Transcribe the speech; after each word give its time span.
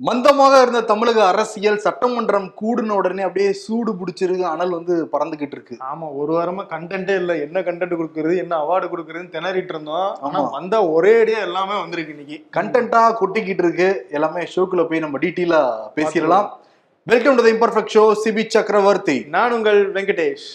மந்தமாக 0.00 0.62
இருந்த 0.62 0.80
தமிழக 0.80 1.26
அரசியல் 1.26 1.78
சட்டமன்றம் 1.78 2.54
கூடுன 2.60 2.88
உடனே 2.88 3.22
அப்படியே 3.22 3.52
சூடு 3.52 3.92
பிடிச்சிருக்கு 3.92 4.40
அனல் 4.40 4.70
வந்து 4.70 5.08
பறந்துகிட்டு 5.12 5.50
இருக்கு. 5.50 5.76
ஆமா 5.92 6.16
ஒரு 6.16 6.32
வாரமா 6.32 6.66
கண்டென்ட்டே 6.66 7.14
இல்ல. 7.14 7.36
என்ன 7.36 7.60
கண்டென்ட் 7.60 7.98
கொடுக்கறது 7.98 8.36
என்ன 8.36 8.56
அவார்டு 8.56 8.84
கொடுக்கறதுன்னு 8.84 9.34
திணறிட்டு 9.36 9.68
இருந்தோம். 9.68 10.16
ஆனா. 10.20 10.40
வந்த 10.40 10.90
ஒரே 10.90 11.24
அடியா 11.24 11.38
எல்லாமே 11.38 11.80
வந்திருக்கு 11.80 12.16
இன்னைக்கு. 12.18 12.46
கண்டென்ட்டா 12.56 13.14
கொட்டிக்கிட்டு 13.20 13.64
இருக்கு. 13.64 14.06
எல்லாமே 14.10 14.40
ஷோக்குள்ள 14.56 14.88
போய் 14.88 14.98
நம்ம 14.98 15.18
டீட்டெயிலா 15.18 15.80
பேசிடலாம். 15.96 16.48
Welcome 17.02 17.34
to 17.34 17.42
the 17.42 17.50
imperfect 17.50 17.94
show 17.94 18.14
Sibi 18.24 18.46
Chakravarthy 18.48 19.26
நான் 19.28 19.52
உங்கள் 19.52 19.92
வெங்கடேஷ். 19.92 20.48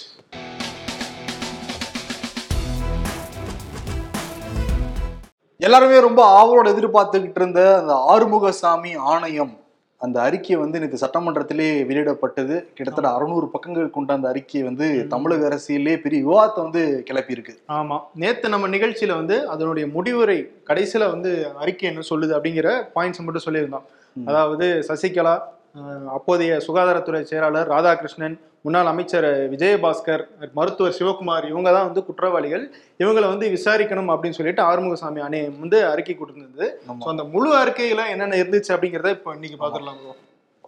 எல்லாருமே 5.64 6.00
ரொம்ப 6.00 6.21
ஆவலோட 6.38 6.68
எதிர்பார்த்துக்கிட்டு 6.68 7.39
இருந்த 7.41 7.77
அந்த 7.80 7.93
ஆறுமுகசாமி 8.12 8.98
ஆணையம் 8.98 9.62
அந்த 9.98 10.21
அறிக்கை 10.21 10.55
வந்து 10.55 10.80
நேற்று 10.80 10.98
சட்டமன்றத்திலே 11.07 11.67
வெளியிடப்பட்டது. 11.85 12.55
கிட்டத்தட்ட 12.73 13.09
அறுநூறு 13.12 13.48
பக்கங்கள் 13.48 13.90
கொண்ட 13.90 14.13
அந்த 14.13 14.27
அறிக்கை 14.27 14.63
வந்து 14.63 15.07
தமிழக 15.07 15.48
அரசியலே 15.48 15.98
பெரிய 15.98 16.23
விவாதத்தை 16.23 16.63
வந்து 16.63 17.04
கிளப்பியிருக்கு. 17.12 17.54
ஆமா. 17.70 17.99
நேத்து 18.16 18.49
நம்ம 18.49 18.68
நிகழ்ச்சியில 18.68 19.16
வந்து 19.16 19.48
அதனுடைய 19.48 19.88
முடிவுரை 19.88 20.52
கடைசியில 20.68 21.09
வந்து 21.09 21.52
அறிக்கை 21.55 21.90
என்ன 21.90 22.02
சொல்லுது 22.09 22.38
அப்படிங்கிற 22.40 22.70
பாயிண்ட்ஸ் 22.95 23.23
மட்டும் 23.23 23.45
சொல்லியிருந்தோம். 23.45 23.85
அதாவது 24.26 24.85
சசிகலா 24.88 25.35
அப்போதைய 26.16 26.55
சுகாதாரத்துறை 26.68 27.22
செயலாளர் 27.30 27.72
ராதாகிருஷ்ணன் 27.73 28.36
முன்னாள் 28.66 28.90
அமைச்சர் 28.91 29.27
விஜயபாஸ்கர் 29.54 30.23
மருத்துவர் 30.58 30.98
சிவகுமார் 30.98 31.46
இவங்க 31.52 31.70
தான் 31.76 31.88
வந்து 31.88 32.02
குற்றவாளிகள். 32.09 32.63
இவங்களை 33.04 33.27
வந்து 33.32 33.48
விசாரிக்கணும் 33.55 34.12
அப்படின்னு 34.13 34.38
சொல்லிட்டு 34.40 34.63
ஆறுமுகசாமி 34.70 35.23
ஆணையம் 35.27 35.58
வந்து 35.63 35.80
அறிக்கை 35.94 36.16
கொடுத்திருந்தது. 36.18 36.68
அந்த 37.13 37.23
முழு 37.34 37.49
அறிக்கையில 37.62 38.05
என்னென்ன 38.13 38.40
இருந்துச்சு 38.44 38.73
அப்படிங்கிறத 38.76 39.12
இப்போ 39.18 39.34
இன்னைக்கு 39.40 39.59
பார்த்துடலாம். 39.63 39.99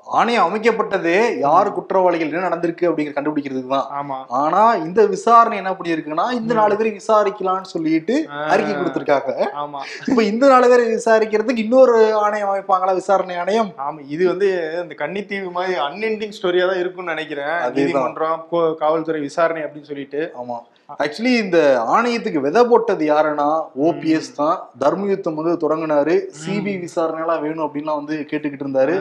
ஆணையம் 0.07 0.47
அமைக்கப்பட்டதே 0.47 1.39
யார் 1.45 1.67
குற்றவாளிகள் 1.75 2.29
என்ன 2.29 2.41
நடந்திருக்கு 2.47 2.89
அப்படிங்கிற 2.89 3.13
கண்டுபிடிக்கிறதுக்கு 3.15 3.71
தான். 3.75 3.87
ஆமா. 3.99 4.17
ஆனா 4.41 4.61
இந்த 4.75 5.05
விசாரணை 5.13 5.55
என்ன 5.61 5.71
பண்ணிருக்குன்னா 5.77 6.25
இந்த 6.39 6.53
நாலு 6.59 6.77
பேரை 6.77 6.91
விசாரிக்கலாம்னு 6.91 7.71
சொல்லிட்டு 7.73 8.15
அறிக்கை 8.53 8.73
கொடுத்திருக்காங்க. 8.75 9.31
ஆமா. 9.63 9.81
இப்ப 10.09 10.23
இந்த 10.31 10.47
நாலு 10.53 10.69
பேரை 10.73 10.85
விசாரிக்கிறதுக்கு 10.93 11.65
இன்னொரு 11.65 11.97
ஆணையம் 12.25 12.51
அமைப்பாங்களா? 12.51 12.93
விசாரணை 13.01 13.37
ஆணையம்? 13.43 13.71
ஆமா 13.87 13.99
இது 14.15 14.23
வந்து 14.31 14.49
இந்த 14.83 14.95
கன்னித்தீவு 15.03 15.51
மாதிரி 15.57 15.79
அன்எண்டிங் 15.87 16.37
ஸ்டோரியா 16.39 16.67
தான் 16.71 16.81
இருக்கும்னு 16.83 17.13
நினைக்கிறேன். 17.15 17.57
நீதிமன்றம் 17.79 18.47
காவல்துறை 18.83 19.21
விசாரணை 19.21 19.63
அப்படின்னு 19.63 19.91
சொல்லிட்டு. 19.91 20.33
ஆமா. 20.43 20.59
ஆக்சுவலி 20.89 21.31
இந்த 21.43 21.59
ஆணையத்துக்கு 21.95 22.39
விதை 22.45 22.61
போட்டது 22.71 23.03
யாருன்னா 23.11 23.47
ஓபிஎஸ் 23.85 24.35
தான். 24.39 24.57
தர்மயுத்தம் 24.83 25.37
வந்து 25.39 25.53
தொடங்கினாரு. 25.63 26.15
சிபி 26.41 26.73
விசாரணை 26.83 27.21
எல்லாம் 27.23 27.41
வேணும் 27.45 27.65
அப்படின்லாம் 27.65 27.99
வந்து 28.01 28.15
கேட்டுக்கிட்டு 28.31 28.65
இருந்தாரு. 28.65 28.95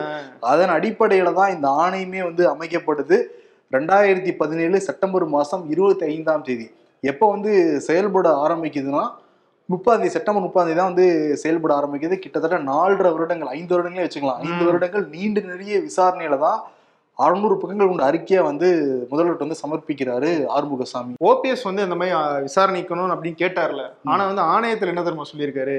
அதன் 0.51 0.73
அடிப்படையில 0.77 1.33
தான் 1.33 1.53
இந்த 1.55 1.67
ஆணையமே 1.83 2.21
வந்து 2.29 2.45
அமைக்கப்படுது. 2.53 3.19
ரெண்டாயிரத்தி 3.73 4.31
பதினேழு 4.41 4.79
செப்டம்பர் 4.87 5.25
மாசம் 5.35 5.69
இருபத்தி 5.73 6.05
ஐந்தாம் 6.05 6.45
தேதி. 6.47 6.67
எப்போ 7.03 7.25
வந்து 7.35 7.51
செயல்பட 7.87 8.29
ஆரம்பிக்குதுன்னா 8.45 9.03
முப்பதாம் 9.69 10.01
தேதி 10.01 10.15
செப்டம்பர் 10.15 10.45
முப்பதாம் 10.45 10.67
தேதி 10.67 10.79
தான் 10.79 10.91
வந்து 10.93 11.07
செயல்பட 11.43 11.71
ஆரம்பிக்குது. 11.79 12.15
கிட்டத்தட்ட 12.23 12.57
நாலரை 12.71 13.11
வருடங்கள் 13.15 13.53
ஐந்து 13.57 13.73
வருடங்களே 13.75 14.05
வச்சுக்கலாம். 14.07 14.41
ஐந்து. 14.43 14.63
வருடங்கள் 14.69 15.05
நீண்ட 15.13 15.39
நெறிய 15.51 15.77
விசாரணையில 15.89 16.37
தான் 16.47 16.59
அறுநூறு 17.15 17.57
பக்கங்கள் 17.57 17.87
கொண்ட 17.87 18.03
அறிக்கையை 18.03 18.45
வந்து 18.45 18.67
முதல்வர் 19.09 19.43
வந்து 19.43 19.59
சமர்ப்பிக்கிறாரு 19.61 20.31
ஆறுமுகசாமி. 20.55 21.13
ஓபிஎஸ் 21.23 21.63
வந்து 21.63 21.83
இந்த 21.83 21.95
மாதிரி 21.95 22.15
விசாரணைக்கணும் 22.47 23.13
அப்படின்னு 23.13 23.41
கேட்டார்ல. 23.43 23.83
ஆனா 24.03 24.25
வந்து 24.25 24.41
ஆணையத்துல 24.41 24.93
என்ன 24.93 25.03
தெரியுமா 25.03 25.27
சொல்லியிருக்காரு? 25.35 25.77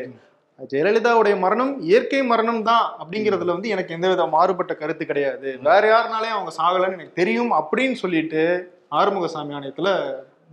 ஜெயலலிதாவுடைய 0.73 1.39
மரணம் 1.39 1.81
இயற்கை 1.81 2.23
மரணம் 2.23 2.63
தான் 2.63 2.85
அப்படிங்கறதுல 3.03 3.57
வந்து 3.57 3.69
எனக்கு 3.69 3.95
எந்தவித 3.95 4.27
மாறுபட்ட 4.27 4.75
கருத்து 4.75 5.07
கிடையாது. 5.07 5.59
வேற 5.63 5.83
யாருனாலையும் 5.89 6.37
அவங்க 6.37 6.53
சாகலன்னு 6.61 6.97
எனக்கு 6.99 7.21
தெரியும் 7.23 7.53
அப்படின்னு 7.53 7.93
சொல்லிட்டு 7.93 8.43
ஆறுமுகசாமி 8.91 9.55
ஆணையத்துல 9.59 9.91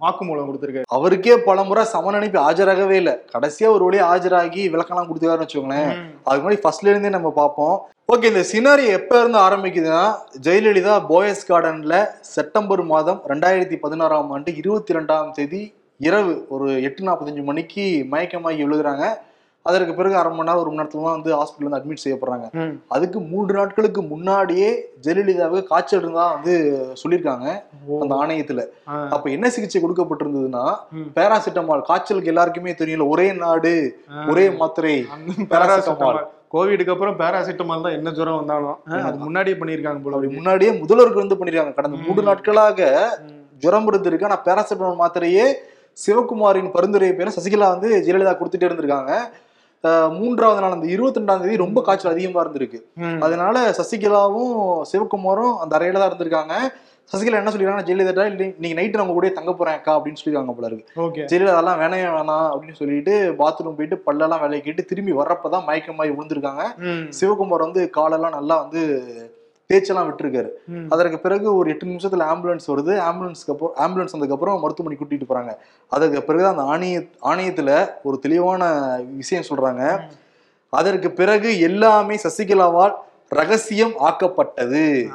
வாக்குமூலம் 0.02 0.48
கொடுத்திருக்காரு. 0.48 0.82
அவருக்கே 0.88 1.38
பல 1.38 1.64
முறை 1.64 1.84
சமன் 1.86 2.14
அனுப்பி 2.14 2.40
ஆஜராகவே 2.40 2.96
இல்லை. 3.02 3.14
கடைசியா 3.34 3.68
ஒரு 3.68 3.84
வழியா 3.90 4.04
ஆஜராகி 4.14 4.64
விளக்கம்லாம் 4.74 5.08
கொடுத்துருக்காருன்னு 5.10 5.46
வச்சுக்கோங்களேன். 5.46 5.92
அதுக்கு 6.24 6.46
முன்னாடி 6.46 6.62
ஃபர்ஸ்ட்ல 6.64 6.94
இருந்தே 6.94 7.10
நம்ம 7.10 7.32
பார்ப்போம். 7.32 7.76
ஓகே 8.10 8.30
இந்த 8.32 8.42
சினாரி 8.50 8.86
எப்ப 8.96 9.20
இருந்து 9.20 9.38
ஆரம்பிக்குதுன்னா 9.44 10.02
ஜெயலலிதா 10.46 10.96
போயஸ் 11.12 11.46
கார்டன்ல 11.50 11.98
செப்டம்பர் 12.34 12.82
மாதம் 12.92 13.20
ரெண்டாயிரத்தி 13.32 13.78
பதினாறாம் 13.84 14.32
ஆண்டு 14.36 14.50
இருபத்தி 14.62 14.96
ரெண்டாம் 14.98 15.30
தேதி 15.38 15.62
இரவு 16.08 16.34
ஒரு 16.56 16.68
எட்டு 16.88 17.06
நாற்பத்தஞ்சு 17.08 17.44
மணிக்கு 17.50 17.86
மயக்கமாகி 18.14 18.62
விழுகுறாங்க 18.66 19.06
அதற்கு 19.66 19.94
பிறகு 20.00 20.16
அரை 20.22 20.32
மணி 20.32 20.48
நேரம் 20.48 20.62
ஒரு 20.64 20.70
மணி 20.70 20.80
நேரத்துல 20.82 21.06
தான் 21.06 21.18
வந்து 21.18 21.32
ஹாஸ்பிட்டல் 21.38 21.68
வந்து 21.68 21.80
அட்மிட் 21.80 22.04
செய்யப்படுறாங்க. 22.04 22.46
அதுக்கு 22.96 23.20
மூன்று 23.32 23.54
நாட்களுக்கு 23.60 24.02
முன்னாடியே 24.12 24.70
ஜெயலலிதாவுக்கு 25.06 25.72
காய்ச்சல் 25.72 26.04
இருந்தா 26.04 26.26
வந்து 26.36 26.54
சொல்லியிருக்காங்க. 27.02 27.48
அந்த 28.04 28.14
ஆணையத்துல 28.22 28.68
அப்ப 29.16 29.26
என்ன 29.38 29.50
சிகிச்சை 29.56 29.82
கொடுக்கப்பட்டிருந்ததுன்னா. 29.86 30.66
பேராசிட்டமால் 31.18 31.88
காய்ச்சலுக்கு 31.92 32.34
எல்லாருக்குமே 32.36 32.74
தெரியல 32.84 33.10
ஒரே 33.16 33.30
நாடு. 33.44 33.76
ஒரே 34.34 34.48
மாத்திரை 34.62 34.96
பேராசிட்டமால். 35.54 36.24
கோவிடுக்கு 36.54 36.92
அப்புறம் 36.92 37.20
பேராசிட்டமால் 37.20 37.82
தான் 37.82 37.96
என்ன 37.98 38.10
ஜுரம் 38.12 38.40
வந்தாலும். 38.40 38.78
அது 39.08 39.18
முன்னாடியே 39.18 39.56
பண்ணியிருக்காங்க 39.58 40.02
போல 40.04 40.16
அப்படி 40.16 40.36
முன்னாடியே 40.36 40.72
முதல்வருக்கு 40.72 41.24
வந்து 41.24 41.38
பண்ணிருக்காங்க. 41.40 41.74
கடந்த 41.74 41.98
ம். 41.98 42.04
மூன்று 42.06 42.24
நாட்களாக. 42.24 42.82
ஜுரம் 43.64 43.88
இருந்திருக்கு. 43.92 44.24
ஆனா 44.24 44.40
பேராசிட்டமால் 44.46 45.02
மாத்திரையே 45.04 45.46
சிவகுமாரின் 45.98 46.72
பரிந்துரை 46.72 47.10
பேர 47.12 47.32
சசிகலா 47.38 47.68
வந்து 47.76 47.90
ஜெயலலிதா 48.06 48.36
கொடுத்துட்டே 48.38 48.68
இருந்திருக்காங்க. 48.70 49.12
மூன்றாவது 50.18 50.62
நாள் 50.62 50.72
அந்த 50.72 50.88
இருபத்தி 50.88 51.20
ரெண்டாம் 51.20 51.42
தேதி 51.42 51.58
ரொம்ப 51.58 51.82
காய்ச்சல் 51.82 52.12
அதிகமா 52.12 52.44
இருந்திருக்கு. 52.44 52.80
அதனால 53.20 53.74
சசிகலாவும் 53.80 54.54
சிவகுமாரும் 54.92 55.58
அந்த 55.58 55.78
அறையில 55.78 56.02
தான் 56.02 56.12
இருந்திருக்காங்க. 56.12 56.54
சசிகலா 57.12 57.40
என்ன 57.40 57.52
சொல்லிருக்காங்க 57.52 57.86
ஜெயலலிதா 57.88 58.26
இல்லை 58.32 58.56
நீங்க 58.60 58.82
நைட்டு 58.82 58.96
நம்ம 58.96 59.14
கூட 59.14 59.30
தங்க 59.30 59.54
போறேன் 59.54 59.74
அக்கா 59.74 59.98
அப்படின்னு 59.98 60.20
சொல்லிருக்காங்க 60.20 60.54
போல 60.56 60.68
இருக்கு. 60.68 60.86
ஜெயலலிதா 61.30 61.56
அதெல்லாம் 61.56 61.80
வேணவே 61.80 62.06
வேணாம் 62.18 62.48
அப்படின்னு 62.54 62.80
சொல்லிட்டு 62.80 63.14
பாத்ரூம் 63.40 63.78
போயிட்டு 63.78 64.04
பல்லெல்லாம் 64.06 64.44
விளக்கிட்டு 64.44 64.86
திரும்பி 64.86 65.12
வர்றப்பதான் 65.12 65.68
மயக்கமாயி 65.70 66.14
விழுந்திருக்காங்க. 66.16 66.64
சிவகுமார் 67.20 67.66
வந்து 67.68 67.90
காலெல்லாம் 67.90 68.32
நல்லா 68.32 68.58
வந்து 68.62 68.82
பேச்செல்லாம் 69.70 70.08
விட்டுருக்காரு. 70.08 70.50
அதற்கு 70.90 71.20
பிறகு 71.20 71.56
ஒரு 71.56 71.70
எட்டு 71.70 71.86
நிமிஷத்துல 71.86 72.26
ஆம்புலன்ஸ் 72.32 72.72
வருது. 72.72 72.94
ஆம்புலன்ஸ்க்கு 73.10 73.54
அப்புறம் 73.54 73.76
ஆம்புலன்ஸ் 73.84 74.14
வந்ததுக்கப்புறம் 74.16 74.60
மருத்துவமனை 74.60 74.98
கூட்டிட்டு 75.00 75.30
போறாங்க. 75.30 75.54
அதற்கு 75.90 76.24
பிறகு 76.24 76.48
அந்த 76.48 76.64
ஆணைய 76.64 76.98
ஆணையத்துல 77.22 77.90
ஒரு 78.04 78.20
தெளிவான 78.20 78.64
விஷயம் 79.22 79.48
சொல்றாங்க. 79.50 79.84
அதற்கு 80.70 81.12
பிறகு 81.12 81.60
எல்லாமே 81.60 82.20
சசிகலாவால் 82.24 82.94
ரகசியம் 83.30 83.94
ஆக்கப்பட்டது. 84.00 85.08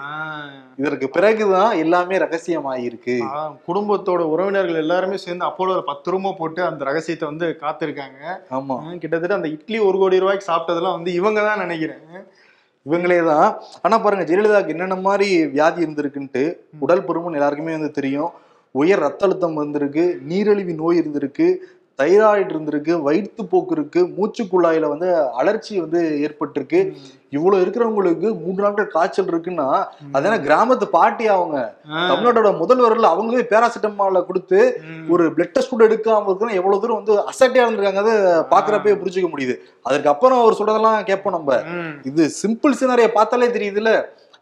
இதற்கு 0.79 1.07
பிறகுதான் 1.09 1.73
எல்லாமே 1.83 2.17
ரகசியம் 2.19 2.67
ஆகியிருக்கு 2.71 3.15
ஆ, 3.29 3.39
குடும்பத்தோட 3.67 4.21
உறவினர்கள் 4.33 4.83
எல்லாருமே 4.83 5.17
சேர்ந்து 5.23 5.45
அப்போலோ 5.47 5.79
பத்து 5.89 6.11
ரூபா 6.11 6.31
போட்டு 6.37 6.61
அந்த 6.67 6.83
ரகசியத்தை 6.85 7.27
வந்து 7.29 7.47
காத்திருக்காங்க. 7.63 8.21
ஆமா. 8.53 8.77
கிட்டத்தட்ட 9.03 9.39
அந்த 9.39 9.51
இட்லி 9.55 9.79
ஒரு 9.87 9.99
கோடி 9.99 10.23
ரூபாய்க்கு 10.23 10.49
சாப்பிட்டதெல்லாம் 10.49 10.97
வந்து 10.99 11.13
இவங்க 11.19 11.41
தான் 11.45 11.63
நினைக்கிறேன். 11.65 12.05
இவங்களே 12.87 13.19
தான். 13.29 13.49
ஆனா 13.83 13.97
பாருங்க 13.99 14.25
ஜெயலலிதாவுக்கு 14.25 14.75
என்னென்ன 14.75 14.99
மாதிரி 15.05 15.27
வியாதி 15.53 15.81
இருந்திருக்குன்ட்டு 15.85 16.45
உடல் 16.81 17.05
பருமன் 17.05 17.35
எல்லாருக்குமே 17.35 17.75
வந்து 17.77 17.93
தெரியும். 17.97 18.31
உயர் 18.75 19.03
ரத்த 19.03 19.25
அழுத்தம் 19.25 19.59
இருந்திருக்கு 19.59 20.03
நீரிழிவு 20.25 20.73
நோய் 20.77 21.01
இருந்திருக்கு 21.01 21.47
தைராய்டு 22.01 22.53
இருந்திருக்கு 22.55 22.93
வயிற்றுப்போக்கு 23.07 23.75
இருக்கு 23.77 24.01
மூச்சுக்குழாயில 24.17 24.89
வந்து 24.89 25.09
அலர்ச்சி 25.41 25.81
வந்து 25.81 26.01
ஏற்பட்டிருக்கு. 26.27 26.81
இவ்வளவு 27.31 27.63
இருக்கிறவங்களுக்கு 27.65 28.29
மூன்று 28.43 28.65
நாட்கள் 28.65 28.87
காய்ச்சல் 28.87 29.31
இருக்குன்னா 29.33 29.67
அது 30.13 30.27
என்ன 30.29 30.37
கிராமத்து 30.47 30.87
பாட்டி 30.97 31.29
அவங்க. 31.29 31.57
தமிழ்நாட்டோட 32.11 32.51
முதல்வர்கள் 32.61 33.09
அவங்களே 33.13 33.43
பேராசிட்டமால 33.53 34.23
கொடுத்து. 34.27 34.61
ஒரு 35.09 35.25
பிளட் 35.37 35.53
டெஸ்ட் 35.57 35.75
கூட 35.75 35.85
எடுக்காம 35.89 36.31
இருக்கணும் 36.31 36.59
எவ்வளவு 36.61 36.81
தூரம் 36.81 37.01
வந்து 37.01 37.17
அசட்டியா 37.33 37.65
இருந்திருக்காங்க 37.65 38.05
அதை 38.05 38.15
பாக்குறப்பே 38.55 38.95
புரிஞ்சுக்க 39.03 39.31
முடியுது. 39.35 39.57
அதற்கு 39.83 40.09
அப்புறம் 40.09 40.41
அவர் 40.41 40.59
சொல்றதெல்லாம் 40.61 41.03
கேட்போம் 41.03 41.37
நம்ம. 41.39 41.61
இது 42.03 42.31
சிம்பிள் 42.43 42.79
சினாரியை 42.83 43.11
பார்த்தாலே 43.19 43.49
தெரியுதுல்ல. 43.59 43.93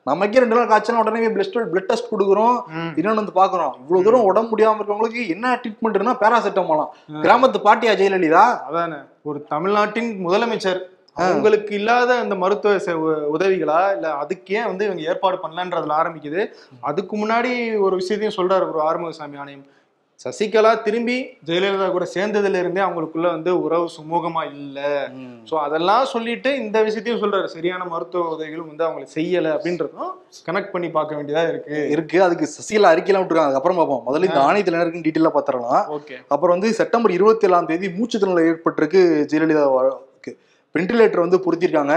நமக்கே 0.06 0.40
ரெண்டு 0.42 0.56
நாள் 0.56 0.70
காய்ச்சல் 0.70 1.00
உடனே 1.02 1.28
பிளட் 1.36 1.70
பிளட் 1.72 1.88
டெஸ்ட் 1.90 2.10
கொடுக்குறோம். 2.12 2.56
இன்னொன்னு 2.98 3.20
வந்து 3.20 3.38
பாக்குறோம் 3.38 3.72
இவ்வளவு 3.82 4.04
தூரம் 4.06 4.26
உடம்பு 4.30 4.50
முடியாம 4.52 4.78
இருக்கவங்களுக்கு 4.80 5.22
என்ன 5.34 5.54
ட்ரீட்மெண்ட்னா 5.62 6.14
பேராசிட்டமாலாம் 6.22 6.90
கிராமத்து 7.24 7.60
பாட்டியா 7.66 7.94
ஜெயலலிதா? 8.00 8.44
அதானே. 8.68 8.98
ஒரு 9.28 9.38
தமிழ்நாட்டின் 9.54 10.10
முதலமைச்சர். 10.26 10.82
அவங்களுக்கு 11.16 11.72
இல்லாத 11.78 12.10
அந்த 12.22 12.34
மருத்துவ 12.40 12.94
உதவிகளா? 13.34 13.78
இல்ல 13.96 14.06
அதுக்கே 14.22 14.60
வந்து 14.70 14.86
இவங்க 14.88 15.02
ஏற்பாடு 15.10 15.36
பண்ணலன்றதுல 15.44 15.94
ஆரம்பிக்குது. 16.00 16.42
அதுக்கு 16.88 17.14
முன்னாடி 17.22 17.52
ஒரு 17.86 17.94
விஷயத்தையும் 18.00 18.38
சொல்றாரு 18.38 18.66
ஒரு 18.72 18.82
ஆறுமுகசாமி 18.88 19.38
ஆணையம். 19.42 19.64
சசிகலா 20.24 20.70
திரும்பி 20.84 21.16
ஜெயலலிதா 21.48 21.86
கூட 21.94 22.04
சேர்ந்ததுல 22.14 22.60
இருந்தே 22.62 22.80
அவங்களுக்குள்ள 22.84 23.26
வந்து 23.34 23.50
உறவு 23.64 23.86
சுமூகமா 23.96 24.42
இல்ல. 24.52 24.78
சோ 25.48 25.54
அதெல்லாம் 25.64 26.04
சொல்லிட்டு 26.12 26.50
இந்த 26.62 26.76
விஷயத்தையும் 26.86 27.20
சொல்றாரு. 27.22 27.48
சரியான 27.56 27.82
மருத்துவ 27.92 28.30
உதவிகளும் 28.36 28.70
வந்து 28.70 28.86
அவங்களை 28.86 29.06
செய்யல 29.16 29.52
அப்படின்றதும் 29.56 30.12
கனெக்ட் 30.48 30.72
பண்ணி 30.74 30.90
பார்க்க 30.96 31.18
வேண்டியதா 31.18 31.44
இருக்கு. 31.52 31.76
இருக்கு. 31.94 32.18
அதுக்கு 32.28 32.48
சசிகலா 32.56 32.92
அறிக்கையெல்லாம் 32.94 33.24
விட்டுருக்காங்க. 33.24 33.52
அதுக்கப்புறம் 33.52 33.80
பார்ப்போம். 33.82 34.02
முதல்ல 34.08 34.30
இந்த 34.30 34.40
ஆணையத்தில் 34.46 34.76
என்ன 34.76 34.86
இருக்குன்னு 34.86 35.08
டீட்டெயிலாக 35.08 35.34
பார்த்துடலாம் 35.36 35.86
ஓகே. 35.98 36.18
அப்புறம் 36.34 36.56
வந்து 36.58 36.70
செப்டம்பர் 36.80 37.16
இருபத்தி 37.18 37.48
ஏழாம் 37.50 37.70
தேதி 37.72 37.94
மூச்சு 38.00 38.24
திணறல் 38.24 38.50
ஏற்பட்டிருக்கு 38.50 39.02
ஜெயலலிதாவுக்கு 39.30 40.32
வென்டிலேட்டர் 40.74 41.26
வந்து 41.26 41.44
பொருத்திருக்காங்க. 41.44 41.94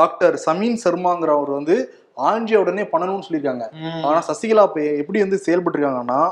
டாக்டர் 0.00 0.36
சமீன் 0.48 0.78
சர்மாங்கிறவர் 0.86 1.58
வந்து 1.58 1.76
ஆஞ்சியோ 2.30 2.58
உடனே 2.64 2.84
பண்ணணும்னு 2.94 3.26
சொல்லியிருக்காங்க. 3.28 3.66
ஆனா 4.08 4.18
சசிகலா 4.30 4.64
எப்படி 5.02 5.20
வந்து 5.26 5.38
செயல்பட்டு 5.46 5.78
இருக்காங்கன்னா 5.78 6.22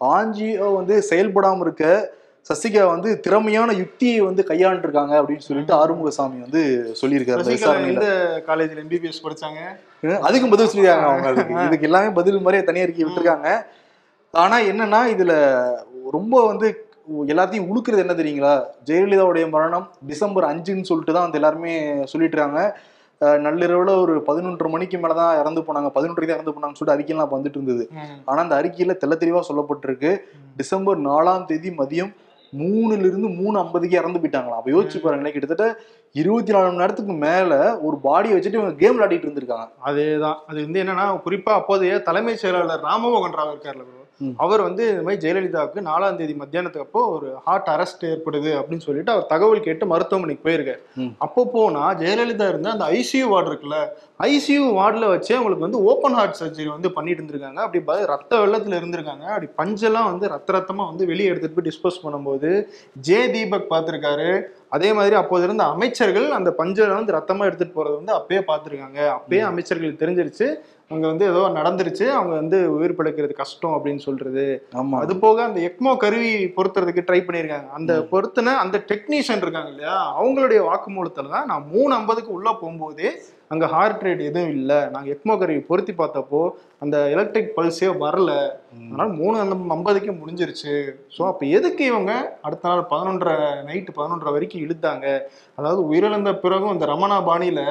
ஆஞ்சியோ 0.00 0.74
வந்து 0.74 1.02
செயல்படாம 1.10 1.60
இருக்க 1.60 2.16
சசிகலா 2.50 2.86
வந்து 2.86 3.20
திறமையான 3.20 3.72
யுக்தியை 3.72 4.20
வந்து 4.20 4.44
கையாண்டு 4.44 4.82
இருக்காங்க 4.82 5.20
அப்படின்னு 5.20 5.46
சொல்லிட்டு 5.46 5.74
ஆறுமுகசாமி 5.74 6.38
வந்து 6.44 6.60
சொல்லியிருக்காரு 7.00 7.88
இந்த 7.88 8.06
காலேஜ்ல 8.46 8.82
எம்பிபிஎஸ் 8.84 9.24
படிச்சாங்க? 9.24 9.60
அதுக்கும் 10.26 10.54
பதில் 10.54 10.70
சொல்லியிருக்காங்க 10.72 11.08
அவங்க 11.10 11.64
இதுக்கு 11.66 11.88
எல்லாமே 11.88 12.08
பதில் 12.08 12.40
மாதிரியே 12.40 12.64
தனி 12.64 12.80
அறிக்கை 12.80 13.04
விட்டுருக்காங்க. 13.04 13.48
ஆனா 14.30 14.58
என்னன்னா 14.58 15.00
இதுல 15.14 15.32
ரொம்ப 16.10 16.46
வந்து 16.46 16.86
எல்லாத்தையும் 17.32 17.68
உழுக்கிறது 17.70 18.04
என்ன 18.04 18.14
தெரியுங்களா? 18.14 18.64
ஜெயலலிதாவுடைய 18.86 19.50
மரணம் 19.50 19.90
டிசம்பர் 20.06 20.44
அஞ்சுன்னு 20.44 20.88
சொல்லிட்டு 20.90 21.12
தான் 21.12 21.26
வந்து 21.26 21.38
எல்லாருமே 21.38 21.74
சொல்லிட்டு 22.04 22.36
இருக்காங்க. 22.36 22.76
நள்ளிரவுல 23.20 24.00
ஒரு 24.00 24.22
பதினொன்றரை 24.26 24.68
மணிக்கு 24.68 24.98
மேலதான் 24.98 25.40
இறந்து 25.40 25.60
போனாங்க. 25.60 25.90
பதினொன்றரைக்கு 25.94 26.26
தான் 26.26 26.38
இறந்து 26.38 26.50
போனாங்கன்னு 26.50 26.74
சொல்லிட்டு 26.74 26.94
அறிக்கையெல்லாம் 26.94 27.34
வந்துட்டு 27.34 27.58
இருந்தது. 27.60 27.88
ஆனா 28.24 28.42
அந்த 28.42 28.62
அறிக்கையில 28.62 28.96
தெள்ள 29.04 29.14
தெளிவா 29.24 29.40
சொல்லப்பட்டிருக்கு 29.48 30.16
டிசம்பர் 30.56 31.00
நாலாம் 31.00 31.44
தேதி 31.44 31.70
மதியம் 31.70 32.14
மூணுல 32.56 32.98
இருந்து 32.98 33.28
மூணு 33.28 33.58
ஐம்பதுக்கு 33.58 33.96
இறந்து 33.96 34.18
போயிட்டாங்களாம். 34.18 34.60
அப்ப 34.60 34.70
யோசிச்சு 34.70 35.00
பாருங்களேன் 35.00 35.32
கிட்டத்தட்ட 35.32 35.78
இருபத்தி 36.12 36.52
நாலு 36.52 36.66
மணி 36.66 36.76
நேரத்துக்கு 36.76 37.12
மேல 37.12 37.80
ஒரு 37.80 37.98
பாடியை 38.04 38.34
வச்சுட்டு 38.34 38.60
இவங்க 38.60 38.74
கேம் 38.74 39.00
விளையாடிட்டு 39.00 39.26
இருந்திருக்காங்க. 39.28 39.68
அதேதான். 39.84 40.38
அது 40.46 40.64
வந்து 40.64 40.82
என்னன்னா 40.82 41.20
குறிப்பா 41.26 41.52
அப்போதைய 41.52 41.98
தலைமைச் 41.98 42.38
செயலாளர் 42.38 42.80
ராமமோகன் 42.80 43.38
ராவ் 43.38 43.52
இருக்கார்ல. 43.54 43.97
அவர் 44.36 44.60
வந்து 44.60 44.88
இந்த 44.88 45.02
மாதிரி 45.02 45.30
ஜெயலலிதாவுக்கு 45.30 45.80
நாலாம் 45.80 46.16
தேதி 46.16 46.36
மத்தியானத்துக்கு 46.38 46.78
அப்போ 46.78 47.08
ஒரு 47.08 47.34
ஹார்ட் 47.44 47.66
அரெஸ்ட் 47.66 48.04
ஏற்படுது 48.04 48.50
அப்படின்னு 48.60 48.78
சொல்லிட்டு 48.78 49.12
அவர் 49.12 49.26
தகவல் 49.26 49.60
கேட்டு 49.60 49.86
மருத்துவமனைக்கு 49.86 50.50
போயிருக்காரு. 50.50 51.14
அப்போ 51.18 51.50
போனா 51.52 51.94
ஜெயலலிதா 51.94 52.48
இருந்த 52.48 52.70
அந்த 52.70 52.84
ஐசியூ 52.84 53.28
வார்டு 53.28 53.50
இருக்குல்ல 53.50 53.88
ஐசியூ 54.22 54.72
வார்டில் 54.72 55.08
வச்சு 55.08 55.34
அவங்களுக்கு 55.34 55.68
வந்து 55.68 55.82
ஓப்பன் 55.82 56.12
ஹார்ட் 56.12 56.36
சர்ஜரி 56.40 56.66
வந்து 56.66 56.92
பண்ணிட்டு 56.92 57.22
இருந்திருக்காங்க. 57.22 57.54
அப்படி 57.54 57.84
ரத்த 58.06 58.36
வெள்ளத்துல 58.36 58.78
இருந்திருக்காங்க. 58.80 59.24
அப்படி 59.36 59.46
பஞ்செல்லாம் 59.58 60.04
வந்து 60.04 60.28
ரத்த 60.28 60.52
ரத்தமா 60.52 60.86
வந்து 60.88 61.06
வெளியே 61.06 61.28
எடுத்துட்டு 61.28 61.62
போய் 61.62 61.78
டிஸ்போஸ் 61.78 62.06
பண்ணும்போது 62.06 62.66
ஜே 62.92 63.30
தீபக் 63.30 63.72
பார்த்திருக்காரு. 63.72 64.42
அதே 64.68 64.92
மாதிரி 64.92 65.14
அப்போது 65.14 65.44
இருந்த 65.44 65.64
அமைச்சர்கள் 65.64 66.30
அந்த 66.30 66.50
பஞ்சை 66.50 66.86
வந்து 66.86 67.12
ரத்தமா 67.12 67.40
எடுத்துட்டு 67.40 67.84
போறது 67.84 68.04
வந்து 68.04 68.14
அப்பயே 68.14 68.42
பார்த்திருக்காங்க. 68.46 69.14
அப்பயே 69.16 69.42
அமைச்சர்களுக்கு 69.50 70.02
தெரிஞ்சிருச்சு. 70.02 70.54
அங்க 70.90 71.06
வந்து 71.06 71.24
ஏதோ 71.24 71.48
நடந்துருச்சு. 71.48 72.08
அவங்க 72.08 72.34
வந்து 72.34 72.76
உயிர் 72.76 72.94
பிழைக்கிறது 72.98 73.32
கஷ்டம் 73.32 73.72
அப்படின்னு 73.72 73.98
சொல்றது. 73.98 74.66
ஆமா. 74.74 74.98
அது 74.98 75.16
போக 75.16 75.42
அந்த 75.42 75.60
எக்மோ 75.60 75.96
கருவி 75.96 76.44
பொருத்துறதுக்கு 76.56 77.04
ட்ரை 77.06 77.20
பண்ணியிருக்காங்க. 77.24 77.68
அந்த 77.68 78.06
பொருத்தின 78.10 78.54
அந்த 78.56 78.84
டெக்னீஷியன் 78.88 79.42
இருக்காங்க 79.42 79.68
இல்லையா? 79.68 80.22
அவங்களுடைய 80.22 80.60
வாக்குமூலத்துல 80.62 81.30
தான் 81.30 81.46
நான் 81.46 81.66
மூணு 81.72 81.94
ஐம்பதுக்கு 81.94 82.32
உள்ள 82.32 82.58
போகும்போதே 82.60 83.10
அங்க 83.52 83.66
ஹார்ட் 83.74 84.02
ரேட் 84.06 84.22
எதுவும் 84.28 84.54
இல்லை. 84.56 84.78
நாங்க 84.94 85.08
எக்மோ 85.14 85.34
கருவி 85.40 85.60
பொருத்தி 85.68 85.92
பார்த்தப்போ 86.00 86.40
அந்த 86.84 86.96
எலக்ட்ரிக் 87.14 87.54
பல்ஸே 87.56 87.88
வரல. 88.02 88.30
அதனால 88.88 89.08
மூணு 89.20 89.36
ஐம்பதுக்கே 89.76 90.12
முடிஞ்சிருச்சு. 90.20 90.74
ஸோ 91.16 91.22
அப்போ 91.30 91.44
எதுக்கு 91.58 91.82
இவங்க 91.92 92.12
அடுத்த 92.46 92.68
நாள் 92.70 92.82
பதினொன்றரை 92.92 93.36
நைட்டு 93.68 93.96
பதினொன்றரை 93.98 94.32
வரைக்கும் 94.36 94.64
இழுத்தாங்க? 94.64 95.06
அதாவது 95.58 95.80
உயிரிழந்த 95.90 96.32
பிறகும் 96.44 96.74
இந்த 96.76 96.86
ரமணா 96.92 97.18
பாணியில. 97.30 97.62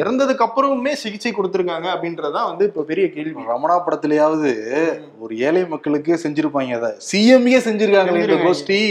இறந்ததுக்கு 0.00 0.46
அப்புறமுமே 0.46 0.94
சிகிச்சை 1.02 1.32
கொடுத்துருக்காங்க 1.38 1.88
அப்படின்றதுதான் 1.94 2.48
வந்து 2.50 2.66
இப்போ 2.70 2.84
பெரிய 2.92 3.06
கேள்வி. 3.16 3.44
ரமணா 3.54 3.76
படத்துலயாவது 3.86 4.52
ஒரு 5.24 5.32
ஏழை 5.48 5.64
மக்களுக்கு 5.74 6.20
செஞ்சிருப்பாங்க 6.24 6.80
அதை. 6.80 6.92
சிஎம்ஏ 7.10 7.60
செஞ்சிருக்காங்க. 7.68 8.40
கோஷ்டி. 8.46 8.82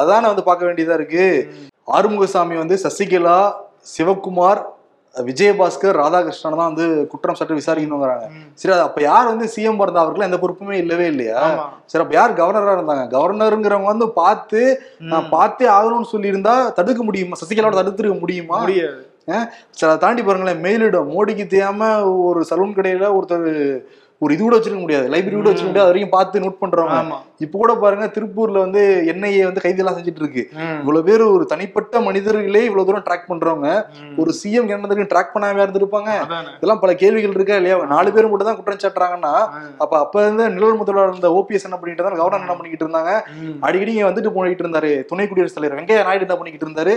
அதான் 0.00 0.30
வந்து 0.32 0.48
பார்க்க 0.50 0.68
வேண்டியதா 0.70 0.98
இருக்கு. 1.00 1.26
ஆறுமுகசாமி 1.96 2.56
வந்து 2.64 2.76
சசிகலா 2.82 3.38
சிவகுமார் 3.94 4.60
விஜயபாஸ்கர் 5.14 5.98
ராதாகிருஷ்ணன் 6.00 6.58
தான் 6.58 6.70
வந்து 6.70 6.84
குற்றம் 7.12 7.38
சாட்டு 7.38 7.58
விசாரிக்கணுங்கிறாங்க. 7.58 8.26
சரி 8.60 8.72
அது 8.72 8.84
அப்ப 8.84 9.00
யார் 9.02 9.30
வந்து 9.30 9.46
சிஎம் 9.54 9.80
இருந்தா 9.80 10.02
அவருக்கு 10.02 10.28
எந்த 10.28 10.38
பொறுப்புமே 10.42 10.76
இல்லவே 10.82 11.06
இல்லையா. 11.12 11.40
சரி 11.90 12.02
அப்ப 12.04 12.14
யார் 12.14 12.38
கவர்னரா 12.38 12.74
இருந்தாங்க 12.76 13.04
கவர்னருங்கிறவங்க 13.14 13.92
வந்து 13.92 14.08
பார்த்து 14.20 14.60
நான். 15.10 15.30
பார்த்தே 15.34 15.68
ஆகணும்னு 15.76 16.12
சொல்லியிருந்தா 16.12 16.56
தடுக்க 16.78 17.02
முடியுமா 17.02 17.40
சசிகலாவோட 17.40 17.78
தடுத்துருக்க 17.80 18.18
முடியுமா 18.20 18.58
முடியாது 18.60 19.00
சரி 19.72 19.88
அதை 19.88 19.98
தாண்டி 19.98 20.22
பாருங்களேன் 20.22 20.62
மேலிடம் 20.64 21.10
மோடிக்கு 21.10 21.44
தெரியாம 21.46 21.88
ஒரு 22.28 22.40
சலூன் 22.50 22.76
கடையில 22.76 23.08
ஒருத்தர் 23.16 23.48
ஒரு 24.24 24.30
இது 24.34 24.42
கூட 24.44 24.54
வச்சிருக்க 24.56 24.82
முடியாது. 24.84 25.06
லைப்ரரி 25.12 25.36
கூட 25.36 25.48
வச்சிருக்க 25.50 25.72
முடியாது. 25.72 25.90
வரைக்கும் 25.90 26.14
பார்த்து 26.14 26.42
நோட் 26.44 26.58
பண்றவங்க. 26.62 26.96
ஆமா. 27.02 27.18
இப்ப 27.44 27.54
கூட 27.60 27.72
பாருங்க 27.82 28.06
திருப்பூர்ல 28.14 28.58
வந்து 28.64 28.80
என்ஐஏ 29.12 29.44
வந்து 29.48 29.62
கைதெல்லாம் 29.64 29.96
செஞ்சுட்டு 29.98 30.22
இருக்கு. 30.22 30.42
இவ்வளவு 30.80 31.06
பேர் 31.06 31.22
ஒரு 31.36 31.44
தனிப்பட்ட 31.52 32.00
மனிதர்களே 32.06 32.62
இவ்வளவு 32.68 32.88
தூரம் 32.88 33.04
ட்ராக் 33.06 33.28
பண்றவங்க. 33.30 33.68
ஒரு 34.22 34.30
சிஎம் 34.40 34.68
என்னதுக்கு 34.76 35.06
ட்ராக் 35.12 35.32
பண்ணாம 35.34 35.62
இருந்திருப்பாங்க. 35.64 36.10
இதெல்லாம் 36.58 36.82
பல 36.82 36.94
கேள்விகள் 37.02 37.36
இருக்கா 37.38 37.56
இல்லையா? 37.60 37.78
நாலு 37.94 38.12
பேர் 38.16 38.28
மட்டும் 38.32 38.50
தான் 38.50 38.58
குற்றம் 38.58 38.82
சாட்டுறாங்கன்னா. 38.84 39.32
அப்ப 39.84 39.92
அப்ப 40.04 40.24
இருந்து 40.26 40.46
நிலவர் 40.56 40.80
முதல்வர் 40.82 41.10
இருந்த 41.12 41.30
ஓபிஎஸ் 41.38 41.66
என்ன 41.68 41.78
பண்ணிட்டு 41.80 42.02
இருந்தாங்க 42.02 42.22
கவர்னர் 42.22 42.44
என்ன 42.46 42.56
பண்ணிக்கிட்டு 42.58 42.86
இருந்தாங்க. 42.86 43.14
அடிக்கடி 43.68 43.94
இங்க 43.96 44.06
வந்துட்டு 44.10 44.34
போயிட்டு 44.36 44.64
இருந்தாரு. 44.66 44.92
துணை 45.12 45.26
குடியரசுத் 45.30 45.58
தலைவர் 45.60 45.78
வெங்கையா 45.80 46.04
நாயுடு 46.10 46.26
என்ன 46.28 46.38
பண்ணிக்கிட்டு 46.40 46.68
இருந்தாரு? 46.68 46.94